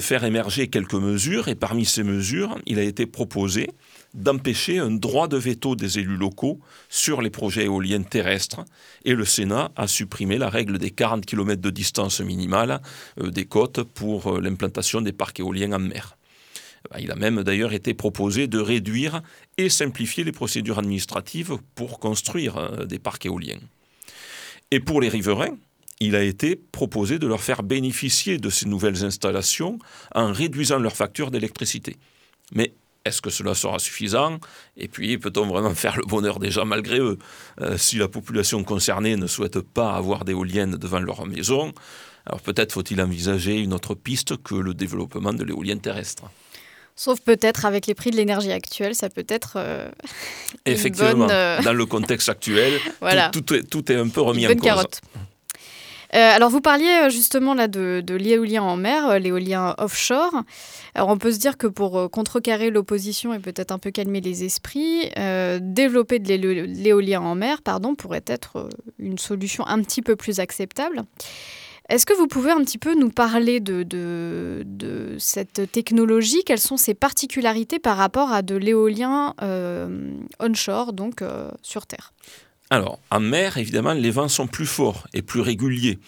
faire 0.00 0.24
émerger 0.24 0.68
quelques 0.68 0.92
mesures, 0.92 1.48
et 1.48 1.54
parmi 1.54 1.86
ces 1.86 2.02
mesures, 2.02 2.58
il 2.66 2.78
a 2.78 2.82
été 2.82 3.06
proposé 3.06 3.70
d'empêcher 4.14 4.78
un 4.78 4.90
droit 4.90 5.28
de 5.28 5.36
veto 5.36 5.76
des 5.76 5.98
élus 5.98 6.16
locaux 6.16 6.60
sur 6.88 7.22
les 7.22 7.30
projets 7.30 7.64
éoliens 7.64 8.02
terrestres, 8.02 8.64
et 9.04 9.14
le 9.14 9.24
Sénat 9.24 9.70
a 9.76 9.86
supprimé 9.86 10.38
la 10.38 10.48
règle 10.48 10.78
des 10.78 10.90
40 10.90 11.24
km 11.24 11.60
de 11.60 11.70
distance 11.70 12.20
minimale 12.20 12.80
euh, 13.20 13.30
des 13.30 13.44
côtes 13.44 13.82
pour 13.82 14.34
euh, 14.34 14.40
l'implantation 14.40 15.00
des 15.00 15.12
parcs 15.12 15.40
éoliens 15.40 15.72
en 15.72 15.78
mer. 15.78 16.16
Il 16.98 17.12
a 17.12 17.16
même 17.16 17.42
d'ailleurs 17.42 17.72
été 17.72 17.92
proposé 17.94 18.46
de 18.46 18.58
réduire 18.58 19.22
et 19.58 19.68
simplifier 19.68 20.24
les 20.24 20.32
procédures 20.32 20.78
administratives 20.78 21.58
pour 21.74 21.98
construire 21.98 22.56
euh, 22.56 22.86
des 22.86 22.98
parcs 22.98 23.26
éoliens. 23.26 23.60
Et 24.70 24.80
pour 24.80 25.00
les 25.00 25.08
riverains, 25.08 25.56
il 26.00 26.16
a 26.16 26.22
été 26.22 26.56
proposé 26.56 27.18
de 27.18 27.26
leur 27.26 27.42
faire 27.42 27.62
bénéficier 27.62 28.38
de 28.38 28.48
ces 28.48 28.66
nouvelles 28.66 29.04
installations 29.04 29.78
en 30.14 30.32
réduisant 30.32 30.78
leurs 30.78 30.96
factures 30.96 31.30
d'électricité. 31.30 31.96
Mais 32.52 32.72
est-ce 33.04 33.22
que 33.22 33.30
cela 33.30 33.54
sera 33.54 33.78
suffisant? 33.78 34.38
Et 34.76 34.88
puis, 34.88 35.16
peut-on 35.18 35.46
vraiment 35.46 35.74
faire 35.74 35.96
le 35.96 36.04
bonheur 36.04 36.38
des 36.38 36.50
gens 36.50 36.64
malgré 36.64 36.98
eux? 36.98 37.18
Euh, 37.60 37.78
Si 37.78 37.96
la 37.96 38.08
population 38.08 38.62
concernée 38.64 39.16
ne 39.16 39.26
souhaite 39.26 39.60
pas 39.60 39.94
avoir 39.94 40.24
d'éoliennes 40.24 40.76
devant 40.76 41.00
leur 41.00 41.26
maison, 41.26 41.72
alors 42.26 42.40
peut-être 42.40 42.72
faut-il 42.72 43.00
envisager 43.00 43.58
une 43.58 43.72
autre 43.72 43.94
piste 43.94 44.42
que 44.42 44.54
le 44.54 44.74
développement 44.74 45.32
de 45.32 45.44
l'éolienne 45.44 45.80
terrestre. 45.80 46.24
Sauf 46.94 47.20
peut-être 47.20 47.64
avec 47.64 47.86
les 47.86 47.94
prix 47.94 48.10
de 48.10 48.16
l'énergie 48.16 48.52
actuelle, 48.52 48.94
ça 48.94 49.08
peut 49.08 49.24
être. 49.28 49.54
Euh, 49.56 49.90
Effectivement, 50.66 51.28
euh, 51.30 51.62
dans 51.62 51.72
le 51.72 51.86
contexte 51.86 52.28
actuel, 52.28 52.78
tout, 53.32 53.92
est, 53.92 53.96
un 53.96 54.08
peu 54.08 54.20
remis 54.20 54.46
en 54.46 54.50
cause. 54.50 54.60
Carotte. 54.60 55.00
Euh, 56.14 56.18
alors 56.18 56.50
vous 56.50 56.60
parliez 56.60 57.06
euh, 57.06 57.08
justement 57.08 57.54
là 57.54 57.68
de, 57.68 58.02
l'éolien 58.08 58.62
en 58.62 58.76
mer, 58.76 59.08
euh, 59.08 59.18
l'éolien 59.18 59.74
offshore. 59.78 60.42
Alors 60.94 61.08
on 61.08 61.18
peut 61.18 61.32
se 61.32 61.38
dire 61.38 61.56
que 61.56 61.68
pour 61.68 62.10
contrecarrer 62.10 62.70
l'opposition 62.70 63.32
et 63.32 63.38
peut-être 63.38 63.70
un 63.70 63.78
peu 63.78 63.90
calmer 63.90 64.20
les 64.20 64.44
esprits, 64.44 65.10
développer 65.60 66.18
de 66.18 66.34
l'éolien 66.34 67.20
en 67.20 67.34
mer, 67.34 67.62
pardon, 67.62 67.94
pourrait 67.94 68.24
être 68.26 68.68
une 68.98 69.18
solution 69.18 69.66
un 69.66 69.82
petit 69.82 70.02
peu 70.02 70.16
plus 70.16 70.40
acceptable. 70.40 71.04
Est-ce 71.88 72.06
que 72.06 72.12
vous 72.12 72.28
pouvez 72.28 72.52
un 72.52 72.62
petit 72.62 72.78
peu 72.78 72.94
nous 72.94 73.10
parler 73.10 73.58
de, 73.60 73.82
de, 73.82 75.16
cette 75.18 75.70
technologie? 75.72 76.42
Quelles 76.44 76.60
sont 76.60 76.76
ses 76.76 76.94
particularités 76.94 77.78
par 77.78 77.96
rapport 77.96 78.32
à 78.32 78.42
de 78.42 78.56
l'éolien 78.56 79.34
onshore, 80.40 80.92
donc 80.92 81.22
sur 81.62 81.86
Terre? 81.86 82.12
Alors, 82.72 83.00
en 83.10 83.18
mer, 83.18 83.58
évidemment, 83.58 83.94
les 83.94 84.12
vents 84.12 84.28
sont 84.28 84.46
plus 84.46 84.66
forts 84.66 85.08
et 85.12 85.22
plus 85.22 85.40
réguliers. 85.40 85.98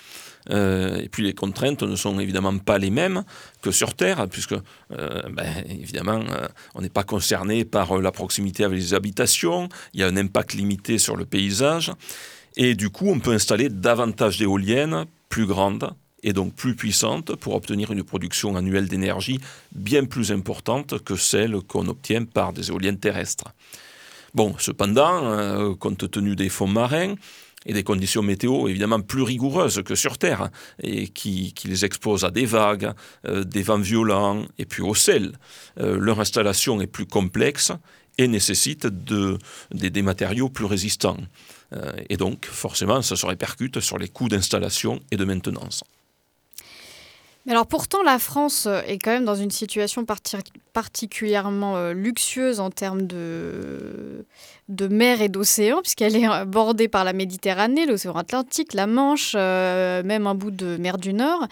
Euh, 0.50 1.00
et 1.00 1.08
puis 1.08 1.22
les 1.22 1.34
contraintes 1.34 1.82
ne 1.82 1.96
sont 1.96 2.18
évidemment 2.18 2.56
pas 2.58 2.78
les 2.78 2.90
mêmes 2.90 3.24
que 3.62 3.70
sur 3.70 3.94
Terre, 3.94 4.26
puisque 4.28 4.54
euh, 4.54 5.22
ben, 5.30 5.46
évidemment 5.68 6.20
euh, 6.30 6.48
on 6.74 6.82
n'est 6.82 6.88
pas 6.88 7.04
concerné 7.04 7.64
par 7.64 8.00
la 8.00 8.10
proximité 8.10 8.64
avec 8.64 8.78
les 8.78 8.94
habitations, 8.94 9.68
il 9.94 10.00
y 10.00 10.02
a 10.02 10.08
un 10.08 10.16
impact 10.16 10.54
limité 10.54 10.98
sur 10.98 11.16
le 11.16 11.24
paysage, 11.24 11.92
et 12.56 12.74
du 12.74 12.90
coup 12.90 13.08
on 13.08 13.20
peut 13.20 13.32
installer 13.32 13.68
davantage 13.68 14.38
d'éoliennes 14.38 15.06
plus 15.28 15.46
grandes 15.46 15.92
et 16.24 16.32
donc 16.32 16.54
plus 16.54 16.74
puissantes 16.74 17.36
pour 17.36 17.54
obtenir 17.54 17.92
une 17.92 18.02
production 18.02 18.56
annuelle 18.56 18.88
d'énergie 18.88 19.40
bien 19.72 20.04
plus 20.04 20.32
importante 20.32 21.02
que 21.04 21.14
celle 21.14 21.60
qu'on 21.62 21.86
obtient 21.86 22.24
par 22.24 22.52
des 22.52 22.70
éoliennes 22.70 22.98
terrestres. 22.98 23.54
Bon, 24.34 24.54
cependant, 24.58 25.24
euh, 25.24 25.74
compte 25.74 26.10
tenu 26.10 26.34
des 26.36 26.48
fonds 26.48 26.66
marins, 26.66 27.14
et 27.64 27.72
des 27.72 27.84
conditions 27.84 28.22
météo 28.22 28.66
évidemment 28.66 29.00
plus 29.00 29.22
rigoureuses 29.22 29.82
que 29.84 29.94
sur 29.94 30.18
Terre 30.18 30.50
et 30.82 31.06
qui, 31.06 31.54
les 31.64 31.84
exposent 31.84 32.24
à 32.24 32.32
des 32.32 32.44
vagues, 32.44 32.90
euh, 33.24 33.44
des 33.44 33.62
vents 33.62 33.78
violents 33.78 34.44
et 34.58 34.64
puis 34.64 34.82
au 34.82 34.96
sel. 34.96 35.38
Euh, 35.78 35.96
leur 35.96 36.18
installation 36.18 36.80
est 36.80 36.88
plus 36.88 37.06
complexe 37.06 37.70
et 38.18 38.26
nécessite 38.26 38.86
des, 39.70 40.02
matériaux 40.02 40.48
plus 40.48 40.66
résistants. 40.66 41.18
et 42.10 42.18
donc, 42.18 42.44
forcément, 42.44 43.00
ça 43.00 43.16
se 43.16 43.24
répercute 43.24 43.80
sur 43.80 43.96
les 43.96 44.08
coûts 44.08 44.28
d'installation 44.28 45.00
et 45.10 45.16
de 45.16 45.24
maintenance. 45.24 45.82
Alors 47.48 47.66
pourtant, 47.66 48.04
la 48.04 48.20
France 48.20 48.66
euh, 48.66 48.82
est 48.86 48.98
quand 48.98 49.10
même 49.10 49.24
dans 49.24 49.34
une 49.34 49.50
situation 49.50 50.04
particulièrement 50.72 51.76
euh, 51.76 51.92
luxueuse 51.92 52.60
en 52.60 52.70
termes 52.70 53.02
de, 53.08 54.24
mer 54.88 55.20
et 55.20 55.28
d'océan, 55.28 55.80
puisqu'elle 55.80 56.14
est 56.14 56.28
euh, 56.28 56.44
bordée 56.44 56.86
par 56.86 57.02
la 57.02 57.12
Méditerranée, 57.12 57.84
l'océan 57.84 58.12
Atlantique, 58.12 58.74
la 58.74 58.86
Manche, 58.86 59.34
même 59.34 60.26
un 60.28 60.36
bout 60.36 60.52
de 60.52 60.76
mer 60.76 60.98
du 60.98 61.12
Nord. 61.14 61.48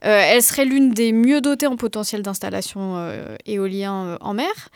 elle 0.00 0.42
serait 0.42 0.64
l'une 0.64 0.90
des 0.90 1.12
mieux 1.12 1.42
dotées 1.42 1.66
en 1.66 1.76
potentiel 1.76 2.22
d'installation 2.22 3.10
éolien 3.44 4.16
en 4.20 4.34
mer. 4.34 4.70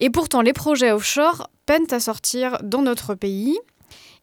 Et 0.00 0.10
pourtant, 0.10 0.42
les 0.42 0.52
projets 0.52 0.90
offshore 0.90 1.48
peinent 1.64 1.86
à 1.90 2.00
sortir 2.00 2.58
dans 2.62 2.82
notre 2.82 3.14
pays. 3.14 3.56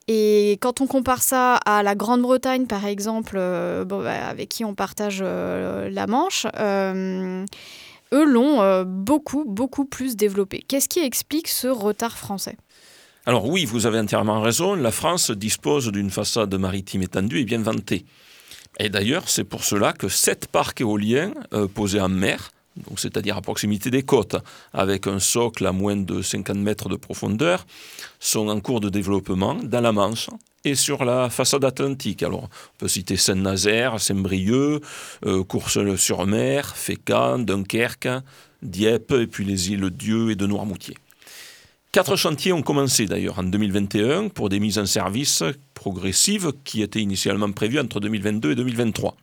Et 0.07 0.57
quand 0.61 0.81
on 0.81 0.87
compare 0.87 1.21
ça 1.21 1.55
à 1.55 1.81
la 1.81 1.95
Grande-Bretagne, 1.95 2.67
par 2.67 2.85
exemple, 2.85 3.35
euh, 3.37 3.85
bah, 3.85 4.27
avec 4.27 4.49
qui 4.49 4.65
on 4.65 4.75
partage 4.75 5.19
euh, 5.21 5.89
la 5.89 6.07
Manche, 6.07 6.45
euh, 6.59 7.45
eux 8.13 8.25
l'ont 8.25 8.83
beaucoup, 8.83 9.45
beaucoup 9.47 9.85
plus 9.85 10.15
développé. 10.15 10.63
Qu'est-ce 10.67 10.89
qui 10.89 10.99
explique 10.99 11.47
ce 11.47 11.67
retard 11.67 12.17
français? 12.17 12.57
Alors 13.25 13.47
oui, 13.47 13.65
vous 13.65 13.85
avez 13.85 13.99
entièrement 13.99 14.41
raison, 14.41 14.75
la 14.75 14.91
France 14.91 15.31
dispose 15.31 15.89
d'une 15.91 16.11
façade 16.11 16.53
maritime 16.55 17.01
étendue 17.01 17.39
et 17.39 17.45
bien 17.45 17.61
vantée. 17.61 18.05
Et 18.79 18.89
d'ailleurs, 18.89 19.29
c'est 19.29 19.45
pour 19.45 19.63
cela 19.63 19.93
que 19.93 20.09
sept 20.09 20.47
parcs 20.47 20.81
éoliens 20.81 21.33
posés 21.73 22.01
en 22.01 22.09
mer 22.09 22.51
c'est-à-dire 22.97 23.37
à 23.37 23.41
proximité 23.41 23.89
des 23.91 24.03
côtes, 24.03 24.35
avec 24.73 25.07
un 25.07 25.19
socle 25.19 25.65
à 25.65 25.71
moins 25.71 25.95
de 25.95 26.21
50 26.21 26.57
mètres 26.57 26.89
de 26.89 26.95
profondeur, 26.95 27.65
sont 28.19 28.47
en 28.47 28.59
cours 28.59 28.79
de 28.79 28.89
développement 28.89 29.55
dans 29.55 29.81
la 29.81 29.91
Manche 29.91 30.29
et 30.65 30.75
sur 30.75 31.05
la 31.05 31.29
façade 31.29 31.65
atlantique. 31.65 32.23
Alors, 32.23 32.43
on 32.43 32.77
peut 32.77 32.87
citer 32.87 33.17
Saint-Nazaire, 33.17 33.99
Saint-Brieuc, 33.99 34.81
euh, 35.25 35.43
Courseulles-sur-Mer, 35.43 36.75
Fécamp, 36.75 37.39
Dunkerque, 37.39 38.09
Dieppe, 38.61 39.11
et 39.11 39.27
puis 39.27 39.45
les 39.45 39.71
îles 39.71 39.89
Dieu 39.89 40.31
et 40.31 40.35
de 40.35 40.47
Noirmoutier. 40.47 40.95
Quatre 41.91 42.15
chantiers 42.15 42.53
ont 42.53 42.63
commencé 42.63 43.05
d'ailleurs 43.05 43.37
en 43.37 43.43
2021 43.43 44.29
pour 44.29 44.49
des 44.49 44.59
mises 44.59 44.79
en 44.79 44.85
service 44.87 45.43
progressives 45.75 46.51
qui 46.63 46.81
étaient 46.81 47.01
initialement 47.01 47.51
prévues 47.51 47.79
entre 47.79 47.99
2022 47.99 48.53
et 48.53 48.55
2023. 48.55 49.15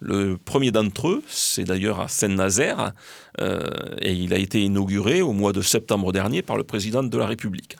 Le 0.00 0.38
premier 0.38 0.70
d'entre 0.70 1.08
eux, 1.08 1.22
c'est 1.28 1.64
d'ailleurs 1.64 2.00
à 2.00 2.08
Saint-Nazaire, 2.08 2.92
euh, 3.40 3.60
et 4.00 4.12
il 4.12 4.32
a 4.32 4.38
été 4.38 4.62
inauguré 4.62 5.20
au 5.20 5.32
mois 5.32 5.52
de 5.52 5.60
septembre 5.60 6.10
dernier 6.12 6.40
par 6.40 6.56
le 6.56 6.64
président 6.64 7.02
de 7.02 7.18
la 7.18 7.26
République. 7.26 7.76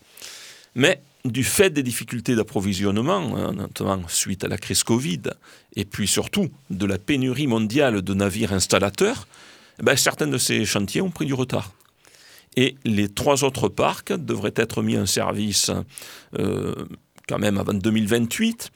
Mais 0.75 1.03
du 1.25 1.45
fait 1.45 1.71
des 1.71 1.83
difficultés 1.83 2.35
d'approvisionnement, 2.35 3.37
hein, 3.37 3.53
notamment 3.53 4.03
suite 4.09 4.45
à 4.45 4.49
la 4.49 4.59
crise 4.59 4.85
Covid, 4.85 5.23
et 5.77 5.85
puis 5.87 6.07
surtout 6.07 6.51
de 6.69 6.87
la 6.87 6.99
pénurie 6.99 7.47
mondiale 7.47 8.03
de 8.03 8.15
navires 8.15 8.53
installateurs, 8.53 9.27
eh 9.81 9.83
ben, 9.83 9.97
certains 9.97 10.27
de 10.27 10.39
ces 10.39 10.65
chantiers 10.67 11.01
ont 11.01 11.11
pris 11.11 11.27
du 11.27 11.35
retard. 11.35 11.73
Et 12.57 12.77
les 12.85 13.09
trois 13.09 13.45
autres 13.45 13.69
parcs 13.69 14.13
devraient 14.13 14.55
être 14.57 14.83
mis 14.83 14.99
en 14.99 15.07
service 15.07 15.71
euh, 16.39 16.75
quand 17.29 17.39
même 17.39 17.59
avant 17.59 17.75
2028. 17.75 18.71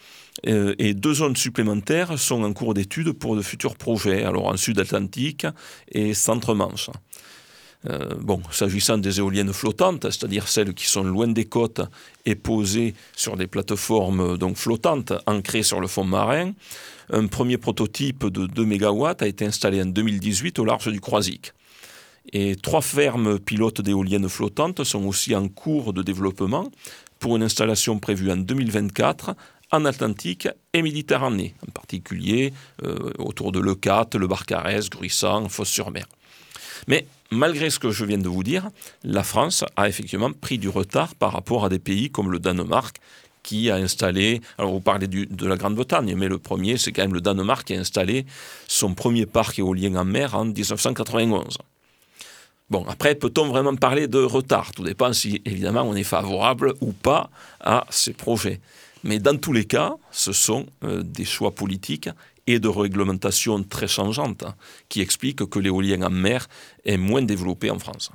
Euh, 0.47 0.75
et 0.79 0.95
deux 0.95 1.15
zones 1.15 1.37
supplémentaires 1.37 2.19
sont 2.19 2.43
en 2.43 2.53
cours 2.53 2.75
d'étude 2.75 3.13
pour 3.13 3.37
de 3.37 3.43
futurs 3.43 3.77
projets, 3.77 4.25
alors 4.25 4.47
en 4.47 4.57
Sud-Atlantique 4.57 5.47
et 5.93 6.13
Centre-Manche. 6.13 6.91
Euh, 7.87 8.15
bon, 8.19 8.41
s'agissant 8.51 8.97
des 8.97 9.19
éoliennes 9.19 9.53
flottantes, 9.53 10.05
c'est-à-dire 10.05 10.49
celles 10.49 10.73
qui 10.73 10.87
sont 10.87 11.05
loin 11.05 11.29
des 11.29 11.45
côtes 11.45 11.83
et 12.25 12.35
posées 12.35 12.95
sur 13.15 13.37
des 13.37 13.47
plateformes 13.47 14.39
donc 14.39 14.57
flottantes 14.57 15.13
ancrées 15.27 15.63
sur 15.63 15.81
le 15.81 15.87
fond 15.87 16.05
marin, 16.05 16.53
un 17.13 17.27
premier 17.27 17.59
prototype 17.59 18.27
de 18.27 18.47
2 18.47 18.65
MW 18.65 19.05
a 19.21 19.27
été 19.27 19.45
installé 19.45 19.83
en 19.83 19.87
2018 19.87 20.59
au 20.59 20.65
large 20.65 20.91
du 20.91 21.01
Croisic. 21.01 21.53
Et 22.33 22.57
trois 22.57 22.81
fermes 22.81 23.39
pilotes 23.39 23.83
d'éoliennes 23.83 24.31
flottantes 24.31 24.83
sont 24.83 25.05
aussi 25.05 25.35
en 25.35 25.49
cours 25.49 25.93
de 25.93 26.03
développement 26.03 26.71
pour 27.19 27.37
une 27.37 27.43
installation 27.43 27.99
prévue 27.99 28.31
en 28.31 28.37
2024 28.39 29.37
en 29.71 29.85
Atlantique 29.85 30.49
et 30.73 30.83
Méditerranée, 30.83 31.55
en 31.67 31.71
particulier 31.73 32.53
euh, 32.83 33.13
autour 33.19 33.53
de 33.53 33.61
Leucate, 33.61 34.15
le 34.15 34.27
Barcarès, 34.27 34.89
Gruissant, 34.91 35.49
Fosse-sur-Mer. 35.49 36.07
Mais 36.89 37.07
malgré 37.31 37.71
ce 37.71 37.79
que 37.79 37.91
je 37.91 38.05
viens 38.05 38.19
de 38.19 38.29
vous 38.29 38.43
dire, 38.43 38.69
la 39.03 39.23
France 39.23 39.65
a 39.77 39.89
effectivement 39.89 40.33
pris 40.33 40.59
du 40.59 40.69
retard 40.69 41.15
par 41.15 41.33
rapport 41.33 41.65
à 41.65 41.69
des 41.69 41.79
pays 41.79 42.11
comme 42.11 42.31
le 42.31 42.39
Danemark 42.39 42.99
qui 43.43 43.71
a 43.71 43.77
installé, 43.77 44.41
alors 44.57 44.73
vous 44.73 44.81
parlez 44.81 45.07
de 45.07 45.47
la 45.47 45.57
Grande-Bretagne, 45.57 46.15
mais 46.17 46.29
le 46.29 46.39
premier, 46.39 46.79
c'est 46.79 46.93
quand 46.93 47.03
même 47.03 47.13
le 47.13 47.21
Danemark 47.21 47.67
qui 47.67 47.75
a 47.75 47.79
installé 47.79 48.25
son 48.67 48.95
premier 48.95 49.27
parc 49.27 49.59
éolien 49.59 49.95
en 49.97 50.05
mer 50.05 50.35
en 50.35 50.47
1991. 50.47 51.59
Bon, 52.71 52.87
après, 52.89 53.15
peut-on 53.15 53.47
vraiment 53.47 53.77
parler 53.77 54.09
de 54.09 54.19
retard? 54.19 54.73
Tout 54.73 54.83
dépend 54.83 55.13
si, 55.13 55.43
évidemment, 55.45 55.83
on 55.83 55.95
est 55.95 56.03
favorable 56.03 56.75
ou 56.81 56.93
pas 56.93 57.31
à 57.61 57.85
ces 57.91 58.15
projets. 58.15 58.61
Mais 59.05 59.19
dans 59.19 59.37
tous 59.37 59.53
les 59.53 59.67
cas, 59.67 59.95
ce 60.11 60.33
sont 60.33 60.67
euh, 60.83 61.03
des 61.03 61.27
choix 61.27 61.55
politiques 61.55 62.09
et 62.47 62.59
de 62.59 62.69
réglementation 62.69 63.63
très 63.63 63.87
changeantes 63.87 64.45
qui 64.89 65.01
expliquent 65.01 65.49
que 65.49 65.59
l'éolien 65.59 66.03
en 66.03 66.11
mer 66.11 66.49
est 66.85 66.97
moins 66.97 67.23
développé 67.23 67.71
en 67.71 67.79
France. 67.79 68.11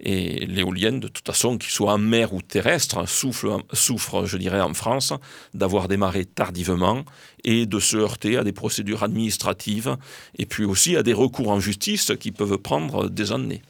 Et 0.00 0.46
l'éolienne, 0.46 1.00
de 1.00 1.08
toute 1.08 1.26
façon, 1.26 1.58
qu'il 1.58 1.70
soit 1.70 1.92
en 1.92 1.98
mer 1.98 2.32
ou 2.32 2.40
terrestre, 2.40 3.06
souffre, 3.08 3.64
souffre, 3.72 4.26
je 4.26 4.36
dirais, 4.36 4.60
en 4.60 4.72
France, 4.72 5.12
d'avoir 5.54 5.88
démarré 5.88 6.24
tardivement 6.24 7.04
et 7.44 7.66
de 7.66 7.80
se 7.80 7.96
heurter 7.96 8.36
à 8.36 8.44
des 8.44 8.52
procédures 8.52 9.02
administratives 9.02 9.96
et 10.38 10.46
puis 10.46 10.64
aussi 10.64 10.96
à 10.96 11.02
des 11.02 11.14
recours 11.14 11.50
en 11.50 11.60
justice 11.60 12.12
qui 12.20 12.30
peuvent 12.30 12.58
prendre 12.58 13.08
des 13.08 13.32
années. 13.32 13.62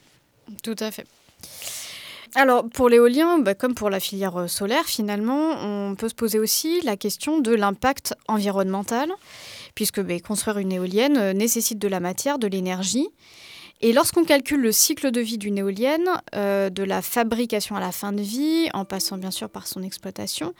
Tout 0.62 0.76
à 0.80 0.90
fait. 0.90 1.06
Alors 2.34 2.68
pour 2.68 2.88
l'éolien, 2.88 3.38
bah, 3.38 3.54
comme 3.54 3.74
pour 3.74 3.90
la 3.90 4.00
filière 4.00 4.36
euh, 4.36 4.46
solaire, 4.48 4.84
finalement, 4.84 5.52
on 5.62 5.94
peut 5.94 6.08
se 6.08 6.14
poser 6.14 6.38
aussi 6.38 6.80
la 6.82 6.96
question 6.96 7.40
de 7.40 7.54
l'impact 7.54 8.14
environnemental, 8.28 9.10
puisque 9.74 10.00
bah, 10.00 10.18
construire 10.20 10.58
une 10.58 10.72
éolienne 10.72 11.16
euh, 11.16 11.32
nécessite 11.32 11.78
de 11.78 11.88
la 11.88 12.00
matière, 12.00 12.38
de 12.38 12.46
l'énergie. 12.46 13.08
Et 13.80 13.92
lorsqu'on 13.92 14.24
calcule 14.24 14.60
le 14.60 14.72
cycle 14.72 15.10
de 15.10 15.20
vie 15.20 15.38
d'une 15.38 15.58
éolienne, 15.58 16.08
euh, 16.34 16.68
de 16.68 16.82
la 16.82 17.00
fabrication 17.00 17.76
à 17.76 17.80
la 17.80 17.92
fin 17.92 18.12
de 18.12 18.22
vie, 18.22 18.68
en 18.74 18.84
passant 18.84 19.16
bien 19.16 19.30
sûr 19.30 19.48
par 19.48 19.66
son 19.66 19.82
exploitation, 19.82 20.52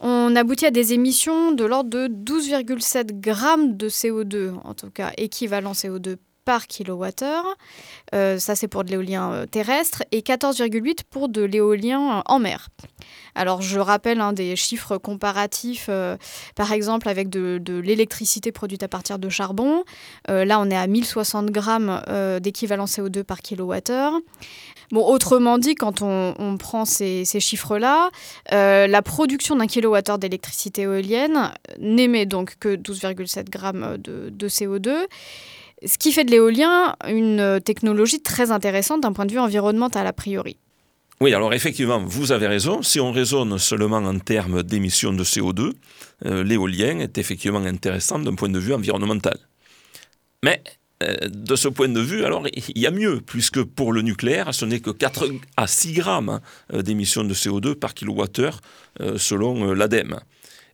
on 0.00 0.34
aboutit 0.34 0.66
à 0.66 0.70
des 0.70 0.92
émissions 0.94 1.52
de 1.52 1.64
l'ordre 1.64 1.90
de 1.90 2.08
12,7 2.08 3.20
grammes 3.20 3.76
de 3.76 3.88
CO2, 3.88 4.54
en 4.64 4.74
tout 4.74 4.90
cas 4.90 5.12
équivalent 5.16 5.72
CO2 5.72 6.16
par. 6.48 6.64
Euh, 8.14 8.38
ça, 8.38 8.54
c'est 8.54 8.68
pour 8.68 8.82
de 8.82 8.90
l'éolien 8.90 9.32
euh, 9.32 9.46
terrestre 9.46 10.02
et 10.12 10.22
14,8 10.22 11.00
pour 11.10 11.28
de 11.28 11.42
l'éolien 11.42 12.22
en 12.24 12.38
mer. 12.38 12.70
Alors, 13.34 13.60
je 13.60 13.78
rappelle 13.78 14.22
un 14.22 14.32
des 14.32 14.56
chiffres 14.56 14.96
comparatifs, 14.96 15.88
euh, 15.90 16.16
par 16.56 16.72
exemple, 16.72 17.10
avec 17.10 17.28
de, 17.28 17.60
l'électricité 17.84 18.50
produite 18.50 18.82
à 18.82 18.88
partir 18.88 19.18
de 19.18 19.28
charbon. 19.28 19.84
là, 20.26 20.58
on 20.58 20.70
est 20.70 20.76
à 20.76 20.86
1060 20.86 21.50
grammes 21.50 22.02
d'équivalent 22.40 22.86
CO2 22.86 23.22
par 23.22 23.40
kilowattheure. 23.40 24.14
Bon, 24.90 25.04
autrement 25.04 25.58
dit, 25.58 25.74
quand 25.74 26.00
on, 26.02 26.56
prend 26.58 26.84
ces, 26.84 27.24
chiffres-là, 27.24 28.10
la 28.50 29.02
production 29.02 29.56
d'un 29.56 29.66
kilowattheure 29.66 30.18
d'électricité 30.18 30.82
éolienne 30.82 31.52
n'émet 31.78 32.26
donc 32.26 32.56
que 32.58 32.74
12,7 32.74 33.50
grammes 33.50 33.98
de 33.98 34.48
CO2 34.48 35.06
ce 35.84 35.98
qui 35.98 36.12
fait 36.12 36.24
de 36.24 36.30
l'éolien 36.30 36.96
une 37.06 37.40
euh, 37.40 37.60
technologie 37.60 38.20
très 38.20 38.50
intéressante 38.50 39.02
d'un 39.02 39.12
point 39.12 39.26
de 39.26 39.32
vue 39.32 39.38
environnemental 39.38 40.06
a 40.06 40.12
priori. 40.12 40.56
Oui, 41.20 41.34
alors 41.34 41.52
effectivement, 41.52 42.02
vous 42.04 42.30
avez 42.30 42.46
raison. 42.46 42.82
Si 42.82 43.00
on 43.00 43.10
raisonne 43.10 43.58
seulement 43.58 43.96
en 43.96 44.18
termes 44.18 44.62
d'émissions 44.62 45.12
de 45.12 45.24
CO2, 45.24 45.72
euh, 46.26 46.44
l'éolien 46.44 47.00
est 47.00 47.18
effectivement 47.18 47.64
intéressant 47.64 48.20
d'un 48.20 48.34
point 48.34 48.48
de 48.48 48.58
vue 48.58 48.72
environnemental. 48.72 49.36
Mais 50.44 50.62
euh, 51.02 51.14
de 51.28 51.56
ce 51.56 51.68
point 51.68 51.88
de 51.88 52.00
vue, 52.00 52.24
alors 52.24 52.46
il 52.46 52.78
y 52.78 52.86
a 52.86 52.92
mieux, 52.92 53.20
puisque 53.20 53.62
pour 53.64 53.92
le 53.92 54.02
nucléaire, 54.02 54.54
ce 54.54 54.64
n'est 54.64 54.80
que 54.80 54.90
4 54.90 55.28
à 55.56 55.66
6 55.66 55.92
grammes 55.94 56.40
d'émissions 56.72 57.24
de 57.24 57.34
CO2 57.34 57.74
par 57.74 57.94
kilowattheure 57.94 58.60
selon 59.16 59.72
l'ADEME. 59.74 60.20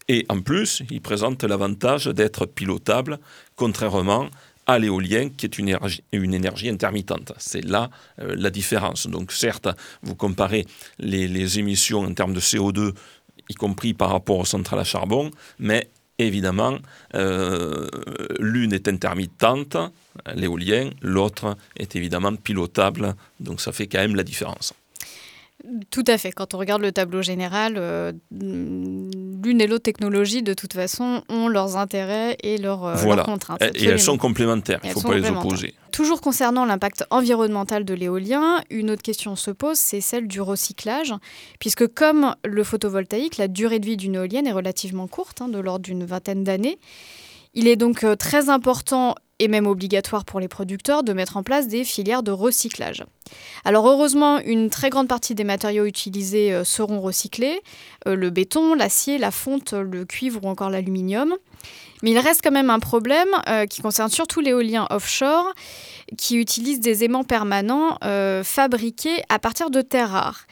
Et 0.09 0.27
en 0.29 0.41
plus, 0.41 0.83
il 0.91 1.01
présente 1.01 1.45
l'avantage 1.45 2.07
d'être 2.07 2.45
pilotable, 2.45 3.19
contrairement 3.57 4.29
à 4.67 4.79
l'éolien, 4.79 5.29
qui 5.29 5.47
est 5.47 5.59
une 5.59 6.35
énergie, 6.35 6.69
intermittente. 6.69 7.33
C'est 7.39 7.65
là 7.65 7.91
euh, 8.21 8.35
la 8.37 8.51
différence. 8.51 9.07
Donc 9.07 9.33
certes, 9.33 9.69
vous 10.03 10.15
comparez 10.15 10.67
les, 10.99 11.59
émissions 11.59 12.01
en 12.01 12.15
termes 12.15 12.35
de 12.35 12.41
CO2, 12.41 12.93
y 13.49 13.55
compris 13.55 13.95
par 13.95 14.11
rapport 14.11 14.39
aux 14.39 14.45
centrales 14.45 14.81
à 14.81 14.85
charbon, 14.85 15.31
mais 15.59 15.91
évidemment, 16.19 16.79
euh, 17.15 17.87
l'une 18.39 18.73
est 18.73 18.89
intermittente, 18.89 19.77
l'éolien, 20.35 20.91
l'autre 21.03 21.57
est 21.77 21.97
évidemment 21.97 22.35
pilotable, 22.35 23.15
donc 23.41 23.61
ça 23.61 23.73
fait 23.73 23.87
quand 23.87 23.99
même 23.99 24.17
la 24.17 24.23
différence. 24.23 24.75
Tout 25.91 26.05
à 26.07 26.19
fait. 26.19 26.33
Quand 26.33 26.55
on 26.55 26.59
regarde 26.59 26.83
le 26.83 26.93
tableau 26.93 27.23
général, 27.23 27.75
euh, 27.77 28.13
l'une 28.31 29.61
et 29.61 29.67
l'autre 29.67 29.85
technologie, 29.85 30.43
de 30.43 30.53
toute 30.53 30.75
façon, 30.75 31.23
ont 31.29 31.49
leurs 31.49 31.77
intérêts 31.77 32.37
et 32.43 32.59
leurs, 32.59 32.85
euh, 32.85 33.23
contraintes. 33.25 33.63
Et 33.75 33.87
elles 33.87 34.01
sont 34.01 34.19
complémentaires, 34.19 34.81
il 34.85 34.91
ne 34.91 34.95
faut 34.95 35.01
pas 35.01 35.15
les 35.17 35.29
opposer. 35.29 35.75
Toujours 35.91 36.21
concernant 36.21 36.65
l'impact 36.65 37.05
environnemental 37.11 37.85
de 37.85 37.95
l'éolien, 37.95 38.63
une 38.69 38.91
autre 38.91 39.03
question 39.03 39.37
se 39.37 39.51
pose, 39.51 39.79
c'est 39.79 40.01
celle 40.01 40.27
du 40.27 40.41
recyclage, 40.41 41.15
puisque 41.61 41.87
comme 41.87 42.35
le 42.45 42.65
photovoltaïque, 42.65 43.37
la 43.37 43.49
durée 43.49 43.79
de 43.79 43.87
vie 43.87 43.97
d'une 43.97 44.17
éolienne 44.17 44.47
est 44.47 44.53
relativement 44.53 45.07
courte, 45.07 45.41
hein, 45.41 45.49
de 45.49 45.59
l'ordre 45.59 45.85
d'une 45.85 46.05
vingtaine 46.05 46.45
d'années. 46.45 46.79
Il 47.55 47.69
est 47.69 47.77
donc 47.77 48.03
euh, 48.03 48.17
très 48.17 48.51
important 48.51 49.15
et 49.39 49.49
même 49.49 49.67
obligatoire 49.67 50.25
pour 50.25 50.41
les 50.41 50.49
producteurs 50.49 51.03
de 51.03 51.13
mettre 51.13 51.37
en 51.37 51.43
place 51.43 51.67
des 51.67 51.85
filières 51.85 52.23
de 52.23 52.31
recyclage. 52.31 53.05
Alors 53.65 53.89
heureusement, 53.89 54.39
une 54.39 54.71
très 54.71 54.91
grande 54.91 55.09
partie 55.09 55.35
des 55.35 55.45
matériaux 55.45 55.87
utilisés 55.87 56.53
euh, 56.53 56.65
seront 56.65 57.01
recyclés, 57.01 57.61
euh, 58.07 58.15
le 58.15 58.31
béton, 58.31 58.75
l'acier, 58.75 59.19
la 59.19 59.31
fonte, 59.31 59.73
le 59.73 60.05
cuivre 60.05 60.45
ou 60.45 60.49
encore 60.49 60.71
l'aluminium. 60.71 61.35
Mais 62.03 62.11
il 62.11 62.19
reste 62.19 62.43
quand 62.45 62.53
même 62.53 62.69
un 62.69 62.81
problème 62.81 63.29
qui 63.71 63.81
concerne 63.81 64.11
surtout 64.11 64.41
l'éolien 64.41 64.87
offshore, 64.91 65.51
qui 66.19 66.37
utilise 66.37 66.79
des 66.81 67.03
aimants 67.03 67.25
permanents 67.25 67.97
fabriqués 68.43 69.23
à 69.31 69.39
partir 69.39 69.71
de 69.71 69.81
terres 69.81 70.11
rares. 70.11 70.45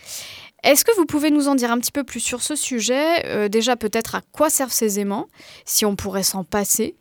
Est-ce 0.62 0.86
que 0.86 0.96
vous 0.96 1.04
pouvez 1.04 1.30
nous 1.30 1.48
en 1.48 1.54
dire 1.54 1.70
un 1.70 1.78
petit 1.78 1.92
peu 1.92 2.04
plus 2.04 2.20
sur 2.20 2.40
ce 2.40 2.56
sujet? 2.56 3.48
Déjà 3.50 3.76
peut-être 3.76 4.14
à 4.14 4.22
quoi 4.32 4.48
servent 4.48 4.72
ces 4.72 4.98
aimants, 4.98 5.26
si 5.66 5.84
on 5.84 5.94
pourrait 5.94 6.22
s'en 6.22 6.42
passer? 6.42 6.96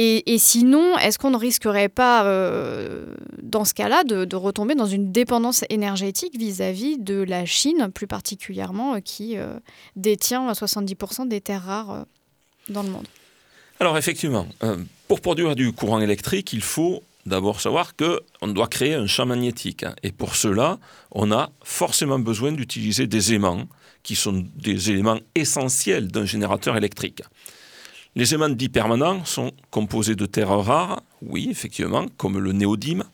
Et, 0.00 0.38
sinon, 0.38 0.96
est-ce 0.96 1.18
qu'on 1.18 1.30
ne 1.30 1.36
risquerait 1.36 1.88
pas, 1.88 2.24
euh, 2.24 3.06
dans 3.42 3.64
ce 3.64 3.74
cas-là, 3.74 4.04
de, 4.04 4.36
retomber 4.36 4.76
dans 4.76 4.86
une 4.86 5.10
dépendance 5.10 5.64
énergétique 5.70 6.38
vis-à-vis 6.38 6.98
de 6.98 7.20
la 7.20 7.44
Chine, 7.46 7.90
plus 7.92 8.06
particulièrement, 8.06 8.94
euh, 8.94 9.00
qui 9.00 9.36
euh, 9.36 9.58
détient 9.96 10.52
70% 10.52 11.26
des 11.26 11.40
terres 11.40 11.64
rares 11.64 12.06
dans 12.68 12.84
le 12.84 12.90
monde? 12.90 13.08
Alors 13.80 13.98
effectivement, 13.98 14.46
pour 15.08 15.20
produire 15.20 15.56
du 15.56 15.72
courant 15.72 16.00
électrique, 16.00 16.52
il 16.52 16.62
faut 16.62 17.02
d'abord 17.26 17.60
savoir 17.60 17.94
qu'on 17.96 18.48
doit 18.48 18.68
créer 18.68 18.94
un 18.94 19.06
champ 19.06 19.26
magnétique. 19.26 19.84
Et 20.02 20.12
pour 20.12 20.36
cela, 20.36 20.78
on 21.10 21.32
a 21.32 21.50
forcément 21.62 22.18
besoin 22.18 22.52
d'utiliser 22.52 23.06
des 23.06 23.34
aimants, 23.34 23.66
qui 24.02 24.16
sont 24.16 24.46
des 24.56 24.90
éléments 24.90 25.18
essentiels 25.34 26.08
d'un 26.08 26.24
générateur 26.24 26.76
électrique. 26.76 27.22
Les 28.18 28.34
aimants 28.34 28.48
dits 28.48 28.68
permanents 28.68 29.24
sont 29.24 29.52
composés 29.70 30.16
de 30.16 30.26
terres 30.26 30.48
rares, 30.48 31.04
oui, 31.22 31.46
effectivement, 31.52 32.06
comme 32.16 32.40
le 32.40 32.50
néodyme, 32.50 33.04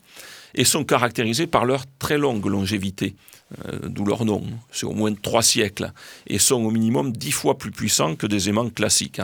et 0.54 0.64
sont 0.64 0.82
caractérisés 0.82 1.46
par 1.46 1.66
leur 1.66 1.84
très 1.98 2.16
longue 2.16 2.46
longévité, 2.46 3.14
euh, 3.66 3.80
d'où 3.90 4.06
leur 4.06 4.24
nom, 4.24 4.42
c'est 4.72 4.86
au 4.86 4.94
moins 4.94 5.12
trois 5.12 5.42
siècles, 5.42 5.92
et 6.26 6.38
sont 6.38 6.64
au 6.64 6.70
minimum 6.70 7.12
dix 7.12 7.32
fois 7.32 7.58
plus 7.58 7.70
puissants 7.70 8.16
que 8.16 8.26
des 8.26 8.48
aimants 8.48 8.70
classiques. 8.70 9.20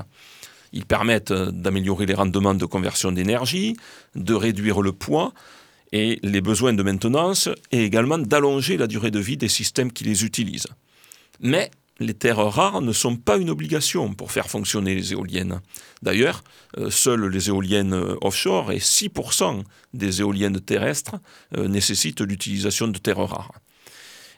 Ils 0.75 0.85
permettent 0.85 1.31
euh, 1.31 1.51
d'améliorer 1.51 2.05
les 2.05 2.13
rendements 2.13 2.53
de 2.53 2.67
conversion 2.67 3.11
d'énergie, 3.11 3.75
de 4.15 4.35
réduire 4.35 4.83
le 4.83 4.93
poids 4.93 5.33
et 5.93 6.19
les 6.23 6.43
besoins 6.43 6.75
de 6.75 6.83
maintenance, 6.83 7.49
et 7.73 7.85
également 7.85 8.19
d'allonger 8.19 8.77
la 8.77 8.87
durée 8.87 9.11
de 9.11 9.19
vie 9.19 9.39
des 9.39 9.49
systèmes 9.49 9.93
qui 9.93 10.05
les 10.05 10.27
utilisent. 10.27 10.69
Les 12.01 12.15
terres 12.15 12.39
rares 12.39 12.81
ne 12.81 12.93
sont 12.93 13.17
pas 13.17 13.37
une 13.37 13.51
obligation 13.51 14.15
pour 14.15 14.33
faire 14.33 14.49
fonctionner 14.49 14.95
les 14.95 15.13
éoliennes. 15.13 15.61
D'ailleurs, 16.03 16.43
euh, 16.79 16.91
seules 16.91 17.27
les 17.27 17.49
éoliennes 17.49 17.93
euh, 17.93 18.17
offshore 18.23 18.73
et 18.73 18.79
6% 18.79 19.63
des 19.93 20.21
éoliennes 20.21 20.61
terrestres 20.61 21.17
euh, 21.57 21.69
nécessitent 21.69 22.23
l'utilisation 22.23 22.89
de 22.89 22.99
terres 22.99 23.19
rares. 23.19 23.53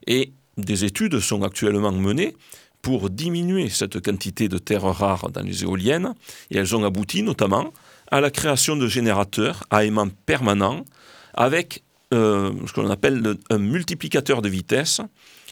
Et 0.09 0.33
des 0.59 0.85
études 0.85 1.21
sont 1.21 1.45
actuellement 1.45 1.93
menées 1.93 2.37
pour 2.83 3.11
diminuer 3.11 3.69
cette 3.69 4.01
quantité 4.01 4.49
de 4.49 4.59
terres 4.59 4.83
rares 4.83 5.31
dans 5.31 5.43
les 5.43 5.63
éoliennes, 5.63 6.15
et 6.51 6.59
elles 6.59 6.75
ont 6.75 6.85
abouti 6.85 7.23
notamment 7.23 7.73
à 8.11 8.21
la 8.21 8.31
création 8.31 8.77
de 8.77 8.89
générateurs 8.89 9.63
à 9.71 9.85
aimants 9.85 10.11
permanents 10.27 10.85
avec 11.35 11.85
ce 12.11 12.73
qu'on 12.75 12.91
appelle 12.91 13.37
un 13.49 13.57
multiplicateur 13.57 14.43
de 14.43 14.49
vitesse 14.51 15.01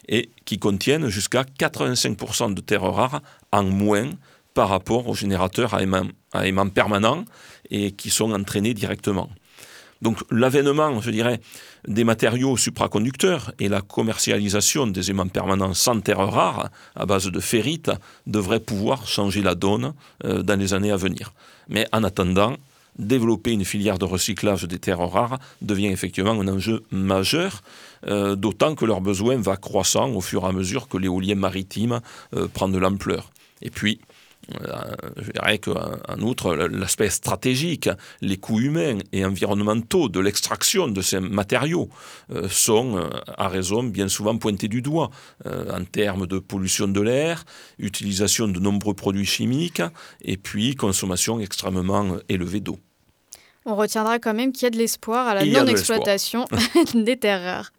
et 0.07 0.29
qui 0.45 0.59
contiennent 0.59 1.09
jusqu'à 1.09 1.43
85% 1.43 2.53
de 2.53 2.61
terres 2.61 2.83
rares 2.83 3.21
en 3.51 3.63
moins 3.63 4.09
par 4.53 4.69
rapport 4.69 5.07
aux 5.07 5.15
générateurs 5.15 5.73
à 5.73 5.81
aimant, 5.81 6.07
à 6.33 6.47
aimant 6.47 6.67
permanent 6.69 7.25
et 7.69 7.91
qui 7.91 8.09
sont 8.09 8.31
entraînés 8.31 8.73
directement. 8.73 9.29
Donc 10.01 10.17
l'avènement, 10.31 10.99
je 10.99 11.11
dirais, 11.11 11.39
des 11.87 12.03
matériaux 12.03 12.57
supraconducteurs 12.57 13.53
et 13.59 13.69
la 13.69 13.81
commercialisation 13.81 14.87
des 14.87 15.11
aimants 15.11 15.27
permanents 15.27 15.73
sans 15.73 15.99
terres 16.01 16.27
rares 16.27 16.69
à 16.95 17.05
base 17.05 17.27
de 17.27 17.39
ferrite 17.39 17.91
devrait 18.25 18.59
pouvoir 18.59 19.07
changer 19.07 19.41
la 19.41 19.55
donne 19.55 19.93
euh, 20.25 20.41
dans 20.41 20.59
les 20.59 20.73
années 20.73 20.91
à 20.91 20.97
venir. 20.97 21.33
Mais 21.69 21.87
en 21.91 22.03
attendant, 22.03 22.57
développer 22.97 23.51
une 23.51 23.65
filière 23.65 23.97
de 23.97 24.05
recyclage 24.05 24.63
des 24.63 24.79
terres 24.79 24.99
rares 24.99 25.39
devient 25.61 25.87
effectivement 25.87 26.31
un 26.31 26.47
enjeu 26.47 26.83
majeur, 26.91 27.61
euh, 28.07 28.35
d'autant 28.35 28.75
que 28.75 28.85
leur 28.85 29.01
besoin 29.01 29.37
va 29.37 29.57
croissant 29.57 30.09
au 30.11 30.21
fur 30.21 30.43
et 30.43 30.47
à 30.47 30.51
mesure 30.51 30.87
que 30.87 30.97
l'éolien 30.97 31.35
maritime 31.35 32.01
euh, 32.35 32.47
prend 32.47 32.69
de 32.69 32.77
l'ampleur. 32.77 33.31
Et 33.61 33.69
puis, 33.69 34.01
je 34.49 35.31
dirais 35.31 35.59
qu'en 35.59 36.19
outre, 36.21 36.55
l'aspect 36.55 37.09
stratégique, 37.09 37.89
les 38.21 38.37
coûts 38.37 38.59
humains 38.59 38.97
et 39.11 39.25
environnementaux 39.25 40.09
de 40.09 40.19
l'extraction 40.19 40.87
de 40.87 41.01
ces 41.01 41.19
matériaux 41.19 41.89
euh, 42.31 42.47
sont, 42.49 42.97
euh, 42.97 43.09
à 43.37 43.47
raison, 43.47 43.83
bien 43.83 44.07
souvent 44.07 44.37
pointés 44.37 44.67
du 44.67 44.81
doigt 44.81 45.09
en 45.45 45.83
termes 45.83 46.27
de 46.27 46.39
pollution 46.39 46.87
de 46.87 47.01
l'air, 47.01 47.43
utilisation 47.79 48.47
de 48.47 48.59
nombreux 48.59 48.93
produits 48.93 49.25
chimiques 49.25 49.81
et 50.21 50.37
puis 50.37 50.75
consommation 50.75 51.39
extrêmement 51.39 52.17
élevée 52.29 52.59
d'eau. 52.59 52.79
On 53.65 53.75
retiendra 53.75 54.19
quand 54.19 54.33
même 54.33 54.51
qu'il 54.51 54.63
y 54.63 54.67
a 54.67 54.69
de 54.71 54.77
l'espoir 54.77 55.27
à 55.27 55.35
la 55.35 55.45
non-exploitation 55.45 56.45
des 56.95 57.17
terres 57.17 57.43
rares. 57.43 57.71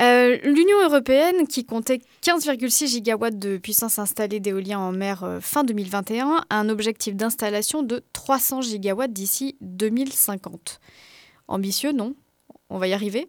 Euh, 0.00 0.38
L'Union 0.44 0.82
européenne, 0.82 1.46
qui 1.46 1.66
comptait 1.66 2.00
15,6 2.22 2.88
gigawatts 2.88 3.38
de 3.38 3.58
puissance 3.58 3.98
installée 3.98 4.40
d'éolien 4.40 4.78
en 4.78 4.92
mer 4.92 5.24
euh, 5.24 5.40
fin 5.40 5.62
2021, 5.62 6.44
a 6.48 6.56
un 6.56 6.68
objectif 6.70 7.14
d'installation 7.14 7.82
de 7.82 8.02
300 8.14 8.62
gigawatts 8.62 9.12
d'ici 9.12 9.56
2050. 9.60 10.80
Ambitieux, 11.48 11.92
non? 11.92 12.14
On 12.70 12.78
va 12.78 12.88
y 12.88 12.94
arriver? 12.94 13.28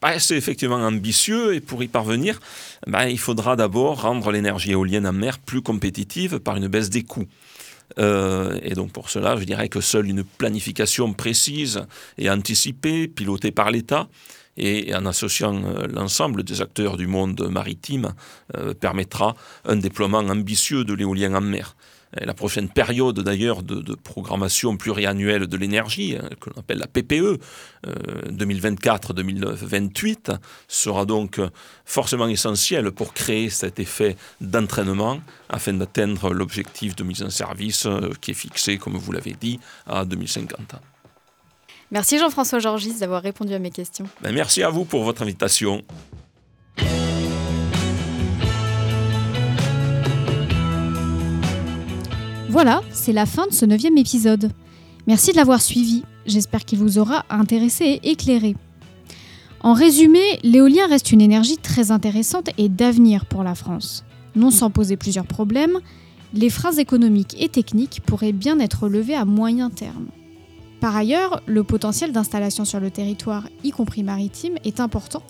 Bah, 0.00 0.20
c'est 0.20 0.36
effectivement 0.36 0.76
ambitieux 0.76 1.54
et 1.54 1.60
pour 1.60 1.82
y 1.82 1.88
parvenir, 1.88 2.38
bah, 2.86 3.08
il 3.08 3.18
faudra 3.18 3.56
d'abord 3.56 4.02
rendre 4.02 4.30
l'énergie 4.30 4.70
éolienne 4.70 5.06
en 5.06 5.12
mer 5.12 5.40
plus 5.40 5.62
compétitive 5.62 6.38
par 6.38 6.56
une 6.56 6.68
baisse 6.68 6.90
des 6.90 7.02
coûts. 7.02 7.26
Euh, 7.98 8.58
et 8.62 8.74
donc 8.74 8.92
pour 8.92 9.10
cela, 9.10 9.36
je 9.36 9.44
dirais 9.44 9.68
que 9.68 9.80
seule 9.80 10.08
une 10.08 10.22
planification 10.22 11.12
précise 11.12 11.82
et 12.18 12.30
anticipée, 12.30 13.08
pilotée 13.08 13.50
par 13.50 13.70
l'État, 13.70 14.08
et 14.58 14.94
en 14.94 15.06
associant 15.06 15.62
euh, 15.64 15.86
l'ensemble 15.86 16.42
des 16.42 16.60
acteurs 16.60 16.96
du 16.96 17.06
monde 17.06 17.48
maritime 17.50 18.12
euh, 18.56 18.74
permettra 18.74 19.36
un 19.64 19.76
déploiement 19.76 20.18
ambitieux 20.18 20.84
de 20.84 20.92
l'éolien 20.92 21.34
en 21.34 21.40
mer. 21.40 21.76
la 22.12 22.34
prochaine 22.34 22.70
période 22.70 23.20
d'ailleurs 23.20 23.62
de, 23.62 23.94
programmation 23.94 24.78
pluriannuelle 24.78 25.46
de 25.46 25.56
l'énergie, 25.58 26.16
hein, 26.16 26.26
que 26.40 26.48
l'on 26.50 26.60
appelle 26.60 26.78
la 26.78 26.86
PPE, 26.86 27.38
2024-2028, 28.30 30.30
euh, 30.30 30.36
sera 30.68 31.04
donc 31.04 31.38
forcément 31.84 32.26
essentielle 32.26 32.92
pour 32.92 33.12
créer 33.12 33.50
cet 33.50 33.78
effet 33.78 34.16
d'entraînement 34.40 35.20
afin 35.50 35.74
d'atteindre 35.74 36.32
l'objectif 36.32 36.96
de 36.96 37.04
mise 37.04 37.22
en 37.22 37.30
service 37.30 37.86
qui 38.22 38.30
est 38.30 38.34
fixé, 38.34 38.78
comme 38.78 38.96
vous 38.96 39.12
l'avez 39.12 39.36
dit, 39.38 39.60
à 39.86 40.06
2050. 40.06 40.76
Merci 41.90 42.18
Jean-François 42.18 42.58
Georgis 42.58 42.98
d'avoir 43.00 43.22
répondu 43.22 43.54
à 43.54 43.58
mes 43.58 43.70
questions. 43.70 44.04
Ben, 44.20 44.32
merci 44.34 44.62
à 44.62 44.68
vous 44.68 44.84
pour 44.84 45.04
votre 45.04 45.22
invitation. 45.22 45.82
Voilà, 52.50 52.82
c'est 52.90 53.12
la 53.12 53.24
fin 53.24 53.46
de 53.46 53.52
ce 53.52 53.64
neuvième 53.64 53.96
épisode. 53.96 54.50
Merci 55.06 55.32
de 55.32 55.36
l'avoir 55.36 55.62
suivi. 55.62 56.02
J'espère 56.26 56.64
qu'il 56.64 56.78
vous 56.78 56.98
aura 56.98 57.24
intéressé 57.30 57.84
et 58.02 58.10
éclairé. 58.10 58.56
En 59.60 59.72
résumé, 59.72 60.20
l'éolien 60.42 60.86
reste 60.86 61.12
une 61.12 61.20
énergie 61.20 61.56
très 61.56 61.90
intéressante 61.90 62.50
et 62.58 62.68
d'avenir 62.68 63.26
pour 63.26 63.42
la 63.42 63.54
France. 63.54 64.04
Non 64.36 64.50
sans 64.50 64.70
poser 64.70 64.96
plusieurs 64.96 65.26
problèmes, 65.26 65.78
les 66.34 66.50
freins 66.50 66.72
économiques 66.72 67.36
et 67.40 67.48
techniques 67.48 68.02
pourraient 68.04 68.32
bien 68.32 68.60
être 68.60 68.88
levés 68.88 69.14
à 69.14 69.24
moyen 69.24 69.70
terme. 69.70 70.06
Par 70.80 70.94
ailleurs, 70.94 71.42
le 71.46 71.64
potentiel 71.64 72.12
d'installation 72.12 72.64
sur 72.64 72.78
le 72.78 72.90
territoire, 72.90 73.48
y 73.64 73.70
compris 73.70 74.02
maritime, 74.02 74.56
est 74.64 74.80
important 74.80 75.22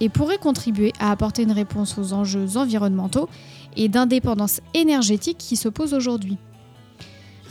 et 0.00 0.08
pourrait 0.08 0.38
contribuer 0.38 0.92
à 0.98 1.10
apporter 1.10 1.42
une 1.42 1.52
réponse 1.52 1.98
aux 1.98 2.12
enjeux 2.12 2.56
environnementaux 2.56 3.28
et 3.76 3.88
d'indépendance 3.88 4.60
énergétique 4.74 5.38
qui 5.38 5.56
se 5.56 5.68
posent 5.68 5.94
aujourd'hui. 5.94 6.38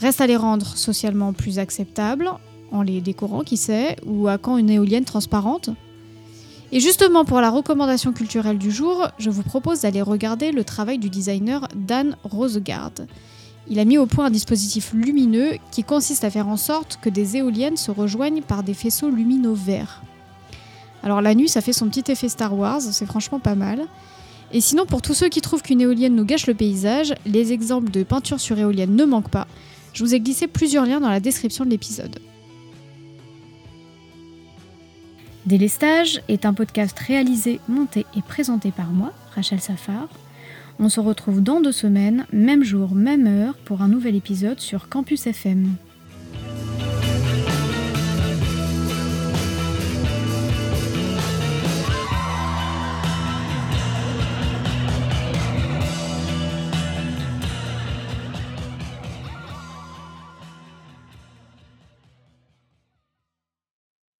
Reste 0.00 0.20
à 0.20 0.26
les 0.26 0.36
rendre 0.36 0.76
socialement 0.76 1.32
plus 1.32 1.58
acceptables, 1.58 2.30
en 2.72 2.82
les 2.82 3.00
décorant, 3.00 3.42
qui 3.42 3.56
sait, 3.56 3.96
ou 4.04 4.28
à 4.28 4.38
quand 4.38 4.58
une 4.58 4.70
éolienne 4.70 5.04
transparente 5.04 5.70
Et 6.72 6.80
justement, 6.80 7.24
pour 7.24 7.40
la 7.40 7.50
recommandation 7.50 8.12
culturelle 8.12 8.58
du 8.58 8.70
jour, 8.70 9.08
je 9.18 9.30
vous 9.30 9.42
propose 9.42 9.80
d'aller 9.80 10.02
regarder 10.02 10.52
le 10.52 10.64
travail 10.64 10.98
du 10.98 11.08
designer 11.08 11.68
Dan 11.74 12.16
Rosegaard. 12.24 13.06
Il 13.68 13.78
a 13.80 13.84
mis 13.84 13.98
au 13.98 14.06
point 14.06 14.26
un 14.26 14.30
dispositif 14.30 14.92
lumineux 14.92 15.56
qui 15.72 15.82
consiste 15.82 16.24
à 16.24 16.30
faire 16.30 16.48
en 16.48 16.56
sorte 16.56 16.98
que 17.02 17.08
des 17.08 17.36
éoliennes 17.36 17.76
se 17.76 17.90
rejoignent 17.90 18.42
par 18.42 18.62
des 18.62 18.74
faisceaux 18.74 19.10
lumineux 19.10 19.54
verts. 19.54 20.02
Alors 21.02 21.20
la 21.20 21.34
nuit, 21.34 21.48
ça 21.48 21.60
fait 21.60 21.72
son 21.72 21.88
petit 21.88 22.10
effet 22.10 22.28
Star 22.28 22.56
Wars, 22.56 22.80
c'est 22.80 23.06
franchement 23.06 23.40
pas 23.40 23.54
mal. 23.54 23.86
Et 24.52 24.60
sinon, 24.60 24.86
pour 24.86 25.02
tous 25.02 25.14
ceux 25.14 25.28
qui 25.28 25.40
trouvent 25.40 25.62
qu'une 25.62 25.80
éolienne 25.80 26.14
nous 26.14 26.24
gâche 26.24 26.46
le 26.46 26.54
paysage, 26.54 27.14
les 27.26 27.52
exemples 27.52 27.90
de 27.90 28.04
peinture 28.04 28.40
sur 28.40 28.58
éolienne 28.58 28.94
ne 28.94 29.04
manquent 29.04 29.30
pas. 29.30 29.48
Je 29.92 30.04
vous 30.04 30.14
ai 30.14 30.20
glissé 30.20 30.46
plusieurs 30.46 30.86
liens 30.86 31.00
dans 31.00 31.10
la 31.10 31.20
description 31.20 31.64
de 31.64 31.70
l'épisode. 31.70 32.20
Délestage 35.46 36.22
est 36.28 36.44
un 36.44 36.54
podcast 36.54 36.98
réalisé, 36.98 37.60
monté 37.68 38.04
et 38.16 38.22
présenté 38.22 38.72
par 38.72 38.90
moi, 38.90 39.12
Rachel 39.34 39.60
Safar, 39.60 40.08
on 40.78 40.88
se 40.88 41.00
retrouve 41.00 41.42
dans 41.42 41.60
deux 41.60 41.72
semaines, 41.72 42.26
même 42.32 42.64
jour, 42.64 42.94
même 42.94 43.26
heure, 43.26 43.54
pour 43.64 43.82
un 43.82 43.88
nouvel 43.88 44.14
épisode 44.14 44.60
sur 44.60 44.88
Campus 44.88 45.26
FM. 45.26 45.76